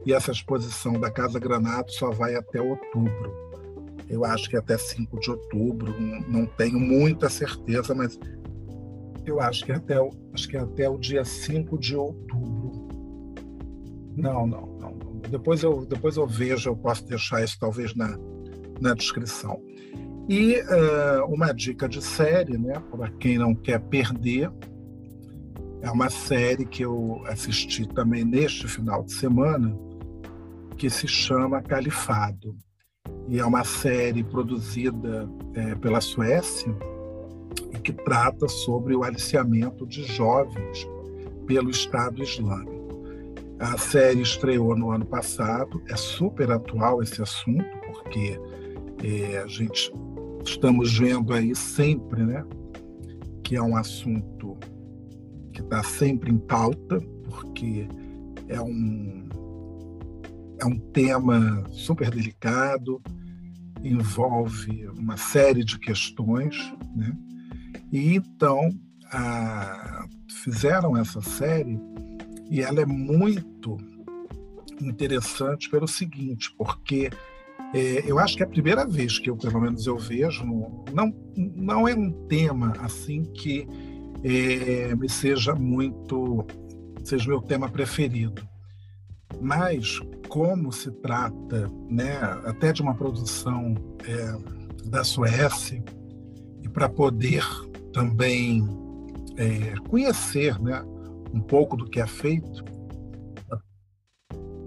e 0.04 0.12
essa 0.12 0.32
exposição 0.32 0.94
da 1.00 1.10
Casa 1.10 1.38
Granado 1.38 1.90
só 1.92 2.10
vai 2.10 2.34
até 2.34 2.60
outubro. 2.60 3.32
Eu 4.08 4.24
acho 4.24 4.48
que 4.48 4.56
até 4.56 4.76
5 4.76 5.18
de 5.20 5.30
outubro, 5.30 5.94
não 6.28 6.46
tenho 6.46 6.78
muita 6.78 7.28
certeza, 7.28 7.94
mas 7.94 8.18
eu 9.24 9.40
acho 9.40 9.64
que 9.64 9.72
é 9.72 9.76
até, 9.76 9.96
acho 10.32 10.48
que 10.48 10.56
é 10.56 10.60
até 10.60 10.88
o 10.88 10.98
dia 10.98 11.24
5 11.24 11.78
de 11.78 11.96
outubro. 11.96 12.86
Não, 14.16 14.46
não. 14.46 14.75
Depois 15.28 15.62
eu, 15.62 15.84
depois 15.86 16.16
eu 16.16 16.26
vejo, 16.26 16.70
eu 16.70 16.76
posso 16.76 17.04
deixar 17.06 17.42
isso 17.42 17.58
talvez 17.58 17.94
na, 17.94 18.16
na 18.80 18.94
descrição. 18.94 19.60
E 20.28 20.54
uh, 20.60 21.24
uma 21.28 21.52
dica 21.52 21.88
de 21.88 22.02
série, 22.02 22.58
né, 22.58 22.74
para 22.90 23.10
quem 23.10 23.38
não 23.38 23.54
quer 23.54 23.80
perder, 23.80 24.50
é 25.80 25.90
uma 25.90 26.10
série 26.10 26.64
que 26.64 26.84
eu 26.84 27.22
assisti 27.26 27.86
também 27.86 28.24
neste 28.24 28.66
final 28.66 29.04
de 29.04 29.12
semana, 29.12 29.76
que 30.76 30.90
se 30.90 31.06
chama 31.06 31.62
Califado. 31.62 32.56
E 33.28 33.38
é 33.38 33.46
uma 33.46 33.62
série 33.62 34.24
produzida 34.24 35.28
é, 35.54 35.74
pela 35.76 36.00
Suécia 36.00 36.74
e 37.72 37.78
que 37.78 37.92
trata 37.92 38.48
sobre 38.48 38.96
o 38.96 39.04
aliciamento 39.04 39.86
de 39.86 40.02
jovens 40.04 40.88
pelo 41.46 41.70
Estado 41.70 42.22
Islâmico. 42.22 42.75
A 43.58 43.78
série 43.78 44.20
estreou 44.20 44.76
no 44.76 44.90
ano 44.90 45.06
passado, 45.06 45.82
é 45.88 45.96
super 45.96 46.50
atual 46.50 47.02
esse 47.02 47.22
assunto, 47.22 47.64
porque 47.86 48.38
é, 49.02 49.38
a 49.38 49.46
gente 49.46 49.90
estamos 50.44 50.96
vendo 50.98 51.32
aí 51.32 51.54
sempre, 51.54 52.22
né, 52.22 52.44
que 53.42 53.56
é 53.56 53.62
um 53.62 53.76
assunto 53.76 54.56
que 55.52 55.62
está 55.62 55.82
sempre 55.82 56.30
em 56.30 56.38
pauta, 56.38 57.00
porque 57.24 57.88
é 58.48 58.60
um, 58.60 59.28
é 60.60 60.66
um 60.66 60.78
tema 60.92 61.64
super 61.70 62.10
delicado, 62.10 63.00
envolve 63.82 64.86
uma 64.98 65.16
série 65.16 65.64
de 65.64 65.78
questões, 65.78 66.56
né? 66.94 67.16
E 67.92 68.14
então 68.16 68.68
a, 69.12 70.06
fizeram 70.44 70.96
essa 70.96 71.20
série 71.20 71.78
e 72.50 72.62
ela 72.62 72.80
é 72.80 72.86
muito 72.86 73.76
interessante 74.80 75.70
pelo 75.70 75.88
seguinte, 75.88 76.54
porque 76.56 77.10
é, 77.74 78.04
eu 78.06 78.18
acho 78.18 78.36
que 78.36 78.42
é 78.42 78.46
a 78.46 78.48
primeira 78.48 78.86
vez 78.86 79.18
que 79.18 79.30
eu, 79.30 79.36
pelo 79.36 79.60
menos, 79.60 79.86
eu 79.86 79.98
vejo, 79.98 80.44
não, 80.92 81.14
não 81.36 81.88
é 81.88 81.94
um 81.94 82.10
tema 82.26 82.74
assim 82.80 83.24
que 83.24 83.66
é, 84.22 84.94
me 84.94 85.08
seja 85.08 85.54
muito, 85.54 86.46
seja 87.04 87.28
meu 87.28 87.40
tema 87.40 87.68
preferido, 87.68 88.46
mas 89.40 90.00
como 90.28 90.72
se 90.72 90.90
trata, 90.90 91.70
né, 91.88 92.18
até 92.44 92.72
de 92.72 92.82
uma 92.82 92.94
produção 92.94 93.74
é, 94.04 94.88
da 94.88 95.02
Suécia 95.04 95.82
e 96.62 96.68
para 96.68 96.88
poder 96.88 97.44
também 97.92 98.66
é, 99.36 99.74
conhecer, 99.88 100.60
né, 100.60 100.82
um 101.32 101.40
pouco 101.40 101.76
do 101.76 101.88
que 101.88 102.00
é 102.00 102.06
feito, 102.06 102.64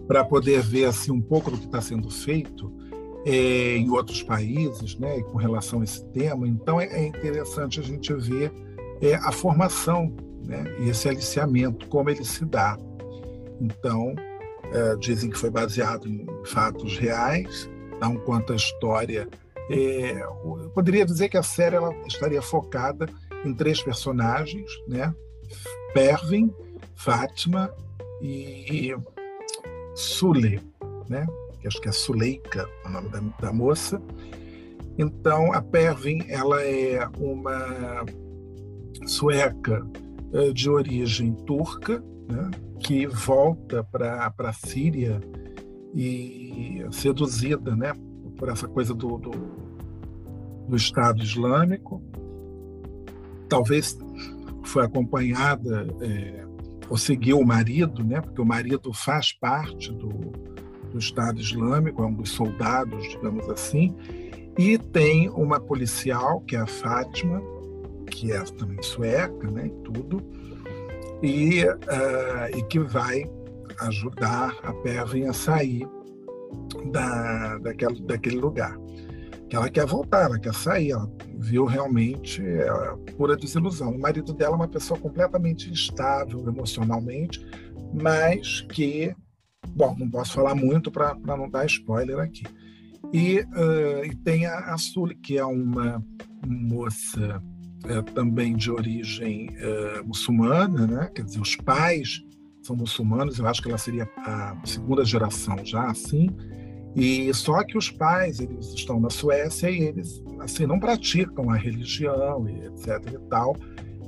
para 0.08 0.26
poder 0.26 0.62
ver 0.62 0.86
assim 0.86 1.12
um 1.12 1.22
pouco 1.22 1.52
do 1.52 1.58
que 1.58 1.65
está 1.65 1.80
sendo 1.80 2.10
feito 2.10 2.74
é, 3.26 3.78
em 3.78 3.89
outros 3.91 4.24
países, 4.24 4.98
né, 4.98 5.22
com 5.22 5.38
relação 5.38 5.82
a 5.82 5.84
esse 5.84 6.04
tema. 6.12 6.48
Então 6.48 6.82
é, 6.82 6.88
é 6.88 7.06
interessante 7.06 7.80
a 7.80 7.84
gente 7.84 8.12
ver 8.13 8.52
é, 9.02 9.13
a 9.15 9.32
formação, 9.32 10.15
né, 10.45 10.63
e 10.80 10.89
esse 10.89 11.08
aliciamento, 11.08 11.88
como 11.88 12.10
ele 12.10 12.24
se 12.24 12.43
dá. 12.43 12.76
Então 13.62 14.15
é, 14.72 14.95
dizem 14.95 15.30
que 15.30 15.38
foi 15.38 15.52
baseado 15.52 16.08
em 16.08 16.26
fatos 16.45 16.98
reais, 16.98 17.69
não 18.02 18.15
quanto 18.15 18.54
a 18.54 18.56
história. 18.56 19.28
É, 19.69 20.24
eu 20.24 20.72
poderia 20.74 21.06
dizer 21.06 21.30
que 21.30 21.38
a 21.38 21.43
série 21.43 21.76
ela 21.76 21.93
estaria 22.08 22.41
focada 22.41 23.06
em 23.45 23.54
três 23.54 23.82
personagens, 23.82 24.72
né? 24.88 25.13
Pervin, 25.93 26.53
Fátima 26.95 27.73
e 28.21 28.95
Sule, 29.95 30.62
né? 31.07 31.25
acho 31.65 31.81
que 31.81 31.89
é 31.89 31.91
Suleika, 31.91 32.67
o 32.85 32.89
nome 32.89 33.09
da, 33.09 33.19
da 33.39 33.53
moça. 33.53 34.01
Então, 34.97 35.53
a 35.53 35.62
Pervin 35.62 36.19
ela 36.27 36.62
é 36.62 37.07
uma 37.17 38.05
sueca 39.05 39.85
eh, 40.33 40.51
de 40.51 40.69
origem 40.69 41.33
turca, 41.45 42.03
né? 42.29 42.51
que 42.79 43.07
volta 43.07 43.83
para 43.83 44.33
a 44.38 44.53
Síria 44.53 45.19
e 45.93 46.85
seduzida 46.91 47.75
né? 47.75 47.93
por 48.38 48.49
essa 48.49 48.67
coisa 48.67 48.93
do, 48.93 49.17
do, 49.17 49.31
do 50.67 50.75
Estado 50.75 51.23
Islâmico. 51.23 52.01
Talvez 53.47 53.97
foi 54.63 54.84
acompanhada 54.84 55.88
é, 56.02 56.45
ou 56.89 56.98
seguiu 56.98 57.39
o 57.39 57.45
marido, 57.45 58.04
né? 58.04 58.22
Porque 58.22 58.41
o 58.41 58.45
marido 58.45 58.91
faz 58.93 59.32
parte 59.32 59.91
do, 59.93 60.10
do 60.91 60.98
Estado 60.98 61.39
Islâmico, 61.39 62.02
é 62.02 62.06
um 62.06 62.13
dos 62.13 62.32
soldados, 62.32 63.08
digamos 63.10 63.48
assim, 63.50 63.95
e 64.58 64.78
tem 64.78 65.30
uma 65.30 65.60
policial 65.60 66.41
que 66.41 66.56
é 66.56 66.60
a 66.60 66.67
Fátima, 66.67 67.41
que 68.08 68.32
é 68.32 68.41
também 68.43 68.82
sueca, 68.82 69.50
né? 69.52 69.67
E 69.67 69.84
tudo, 69.84 70.22
e, 71.22 71.63
uh, 71.63 72.58
e 72.58 72.63
que 72.63 72.80
vai 72.80 73.24
ajudar 73.82 74.58
a 74.63 74.74
Pervin 74.74 75.26
a 75.26 75.34
sair 75.34 75.88
da, 76.91 77.58
daquele, 77.60 78.02
daquele 78.02 78.38
lugar 78.38 78.78
que 79.49 79.55
ela 79.55 79.69
quer 79.69 79.85
voltar, 79.85 80.25
ela 80.25 80.39
quer 80.39 80.53
sair, 80.53 80.91
ela 80.91 81.12
viu 81.38 81.65
realmente 81.65 82.41
é, 82.45 82.67
pura 83.17 83.35
desilusão. 83.35 83.89
O 83.89 83.99
marido 83.99 84.31
dela 84.31 84.53
é 84.53 84.57
uma 84.57 84.67
pessoa 84.67 84.99
completamente 84.99 85.69
instável 85.69 86.47
emocionalmente, 86.47 87.43
mas 87.93 88.62
que, 88.62 89.13
bom, 89.69 89.95
não 89.97 90.09
posso 90.09 90.33
falar 90.33 90.53
muito 90.53 90.91
para 90.91 91.17
não 91.25 91.49
dar 91.49 91.65
spoiler 91.65 92.19
aqui. 92.19 92.43
E, 93.12 93.39
uh, 93.39 94.05
e 94.05 94.15
tem 94.17 94.45
a, 94.45 94.73
a 94.73 94.77
Sully, 94.77 95.15
que 95.15 95.39
é 95.39 95.45
uma 95.45 96.03
moça 96.45 97.41
uh, 97.85 98.03
também 98.13 98.55
de 98.55 98.69
origem 98.69 99.49
muçulmana, 100.05 100.85
né? 100.85 101.12
quer 101.15 101.23
dizer, 101.23 101.41
os 101.41 101.55
pais 101.55 102.21
são 102.62 102.75
muçulmanos, 102.75 103.39
eu 103.39 103.47
acho 103.47 103.63
que 103.63 103.69
ela 103.69 103.79
seria 103.79 104.07
a 104.17 104.55
segunda 104.63 105.03
geração 105.03 105.57
já 105.65 105.85
assim, 105.85 106.29
e 106.99 107.33
só 107.33 107.63
que 107.63 107.77
os 107.77 107.89
pais, 107.89 108.41
eles 108.41 108.73
estão 108.73 108.99
na 108.99 109.09
Suécia 109.09 109.69
e 109.69 109.83
eles 109.83 110.21
assim 110.39 110.65
não 110.65 110.79
praticam 110.79 111.49
a 111.49 111.55
religião 111.55 112.47
e 112.49 112.65
etc 112.65 113.13
e 113.13 113.29
tal. 113.29 113.55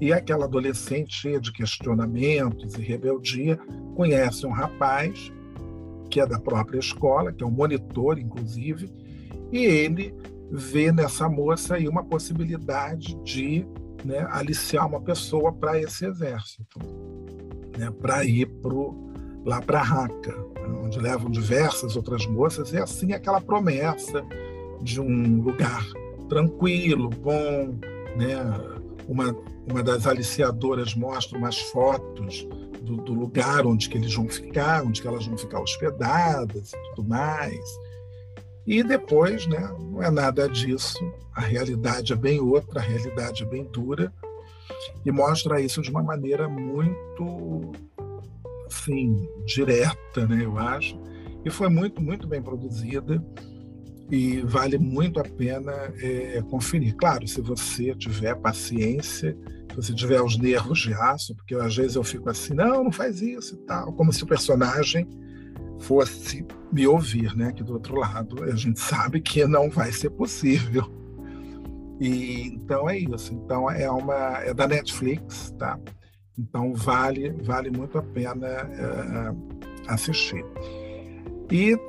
E 0.02 0.12
aquela 0.12 0.46
adolescente 0.46 1.14
cheia 1.14 1.40
de 1.40 1.54
questionamentos 1.54 2.74
e 2.74 2.82
rebeldia 2.82 3.58
conhece 3.96 4.46
um 4.46 4.52
rapaz 4.52 5.32
que 6.10 6.20
é 6.20 6.26
da 6.28 6.40
própria 6.40 6.80
escola, 6.80 7.32
que 7.32 7.44
é 7.44 7.48
um 7.48 7.52
monitor 7.52 8.20
inclusive, 8.20 8.92
e 9.52 9.64
ele 9.64 10.14
vê 10.52 10.92
nessa 10.92 11.30
moça 11.30 11.76
aí 11.76 11.88
uma 11.88 12.04
possibilidade 12.04 13.16
de 13.24 13.66
né, 14.04 14.28
aliciar 14.32 14.86
uma 14.86 15.00
pessoa 15.00 15.54
para 15.54 15.80
esse 15.80 16.06
exército, 16.06 16.80
né, 17.78 17.90
para 18.02 18.26
ir 18.26 18.48
pro, 18.62 19.11
lá 19.46 19.62
para 19.62 19.82
Raca, 19.82 20.36
onde 20.84 21.00
levam 21.00 21.30
diversas 21.30 21.96
outras 21.96 22.26
moças, 22.26 22.72
e 22.72 22.78
assim 22.78 23.14
aquela 23.14 23.42
promessa 23.42 24.24
de 24.82 25.00
um 25.00 25.42
lugar 25.42 25.86
tranquilo, 26.30 27.10
bom, 27.10 27.78
né? 28.16 28.38
Uma, 29.08 29.36
uma 29.70 29.84
das 29.84 30.08
aliciadoras 30.08 30.96
mostra 30.96 31.38
umas 31.38 31.58
fotos 31.58 32.48
do, 32.82 32.98
do, 32.98 33.14
lugar 33.14 33.66
onde 33.66 33.90
que 33.90 33.98
eles 33.98 34.14
vão 34.14 34.30
ficar, 34.30 34.84
onde 34.84 35.02
que 35.02 35.08
elas 35.08 35.26
vão 35.26 35.38
ficar 35.38 35.60
hospedadas 35.60 36.72
e 36.72 36.96
tudo 36.96 37.10
mais. 37.10 37.60
E 38.66 38.84
depois, 38.84 39.48
né, 39.48 39.70
não 39.80 40.02
é 40.02 40.10
nada 40.10 40.48
disso. 40.48 41.00
A 41.36 41.42
realidade 41.42 42.14
é 42.14 42.16
bem 42.16 42.40
outra, 42.40 42.80
a 42.80 42.84
realidade 42.84 43.44
é 43.44 43.46
bem 43.46 43.64
dura 43.66 44.14
e 45.06 45.12
mostra 45.12 45.60
isso 45.60 45.82
de 45.82 45.90
uma 45.90 46.04
maneira 46.04 46.48
muito, 46.48 47.72
assim, 48.72 49.28
direta, 49.46 50.28
né, 50.28 50.44
eu 50.44 50.58
acho. 50.58 51.00
E 51.44 51.50
foi 51.50 51.70
muito, 51.70 52.02
muito 52.02 52.28
bem 52.28 52.42
produzida 52.42 53.24
e 54.10 54.42
vale 54.42 54.78
muito 54.78 55.20
a 55.20 55.24
pena 55.24 55.72
é, 56.02 56.42
conferir. 56.50 56.96
Claro, 56.96 57.28
se 57.28 57.42
você 57.42 57.96
tiver 57.96 58.36
paciência, 58.36 59.38
se 59.70 59.76
você 59.76 59.94
tiver 59.94 60.22
os 60.22 60.38
nervos 60.38 60.80
de 60.80 60.94
aço, 60.94 61.36
porque 61.36 61.56
às 61.56 61.76
vezes 61.76 61.96
eu 61.96 62.04
fico 62.04 62.30
assim, 62.30 62.54
não, 62.54 62.84
não 62.84 62.92
faz 62.92 63.22
isso 63.22 63.56
e 63.56 63.58
tal, 63.66 63.94
como 63.94 64.12
se 64.12 64.24
o 64.24 64.28
personagem 64.28 65.08
fosse 65.80 66.46
me 66.72 66.86
ouvir, 66.86 67.36
né? 67.36 67.48
Aqui 67.48 67.64
do 67.64 67.74
outro 67.74 67.96
lado, 67.96 68.44
a 68.44 68.56
gente 68.56 68.80
sabe 68.82 69.22
que 69.22 69.46
não 69.46 69.70
vai 69.70 69.92
ser 69.92 70.10
possível. 70.12 70.86
E 72.00 72.48
então 72.48 72.90
é 72.90 72.98
isso. 72.98 73.34
Então 73.34 73.70
é 73.70 73.90
uma 73.90 74.40
é 74.40 74.54
da 74.54 74.68
Netflix, 74.68 75.52
tá? 75.58 75.80
Então 76.38 76.74
vale 76.74 77.32
vale 77.44 77.70
muito 77.70 77.98
a 77.98 78.02
pena 78.02 78.48
é, 78.48 79.36
assistir. 79.88 80.46
E, 81.52 81.74
uh, 81.74 81.80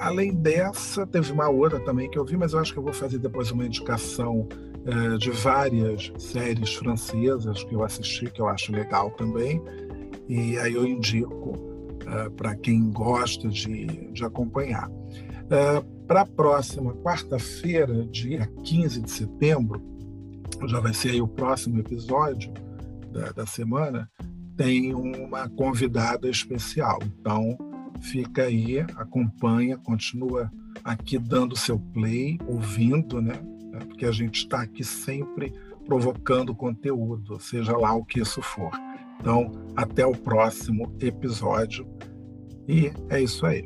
além 0.00 0.34
dessa, 0.34 1.06
teve 1.06 1.30
uma 1.30 1.48
outra 1.48 1.78
também 1.78 2.10
que 2.10 2.18
eu 2.18 2.24
vi, 2.24 2.36
mas 2.36 2.52
eu 2.52 2.58
acho 2.58 2.72
que 2.72 2.78
eu 2.80 2.82
vou 2.82 2.92
fazer 2.92 3.18
depois 3.18 3.52
uma 3.52 3.64
indicação 3.64 4.48
uh, 4.50 5.16
de 5.16 5.30
várias 5.30 6.12
séries 6.18 6.74
francesas 6.74 7.62
que 7.62 7.72
eu 7.72 7.84
assisti, 7.84 8.28
que 8.28 8.40
eu 8.40 8.48
acho 8.48 8.72
legal 8.72 9.12
também. 9.12 9.62
E 10.28 10.58
aí 10.58 10.74
eu 10.74 10.84
indico 10.84 11.50
uh, 11.50 12.30
para 12.32 12.56
quem 12.56 12.90
gosta 12.90 13.48
de, 13.48 13.86
de 14.12 14.24
acompanhar. 14.24 14.90
para 16.08 16.22
a 16.22 16.26
próxima 16.26 16.92
quarta-feira, 16.94 18.04
dia 18.06 18.50
15 18.64 19.02
de 19.02 19.10
setembro, 19.10 19.80
já 20.66 20.80
vai 20.80 20.92
ser 20.92 21.10
aí 21.10 21.22
o 21.22 21.28
próximo 21.28 21.78
episódio 21.78 22.52
da, 23.10 23.32
da 23.32 23.46
semana, 23.46 24.10
tem 24.56 24.94
uma 24.94 25.48
convidada 25.48 26.28
especial. 26.28 26.98
Então, 27.02 27.56
fica 28.00 28.42
aí, 28.42 28.80
acompanha, 28.96 29.76
continua 29.78 30.50
aqui 30.84 31.18
dando 31.18 31.56
seu 31.56 31.78
play, 31.78 32.38
ouvindo, 32.46 33.20
né? 33.20 33.34
Porque 33.88 34.04
a 34.04 34.12
gente 34.12 34.40
está 34.40 34.62
aqui 34.62 34.84
sempre 34.84 35.52
provocando 35.84 36.54
conteúdo, 36.54 37.40
seja 37.40 37.76
lá 37.76 37.94
o 37.94 38.04
que 38.04 38.20
isso 38.20 38.42
for. 38.42 38.70
Então, 39.20 39.50
até 39.76 40.06
o 40.06 40.12
próximo 40.12 40.94
episódio. 41.00 41.86
E 42.68 42.92
é 43.08 43.20
isso 43.20 43.44
aí. 43.44 43.64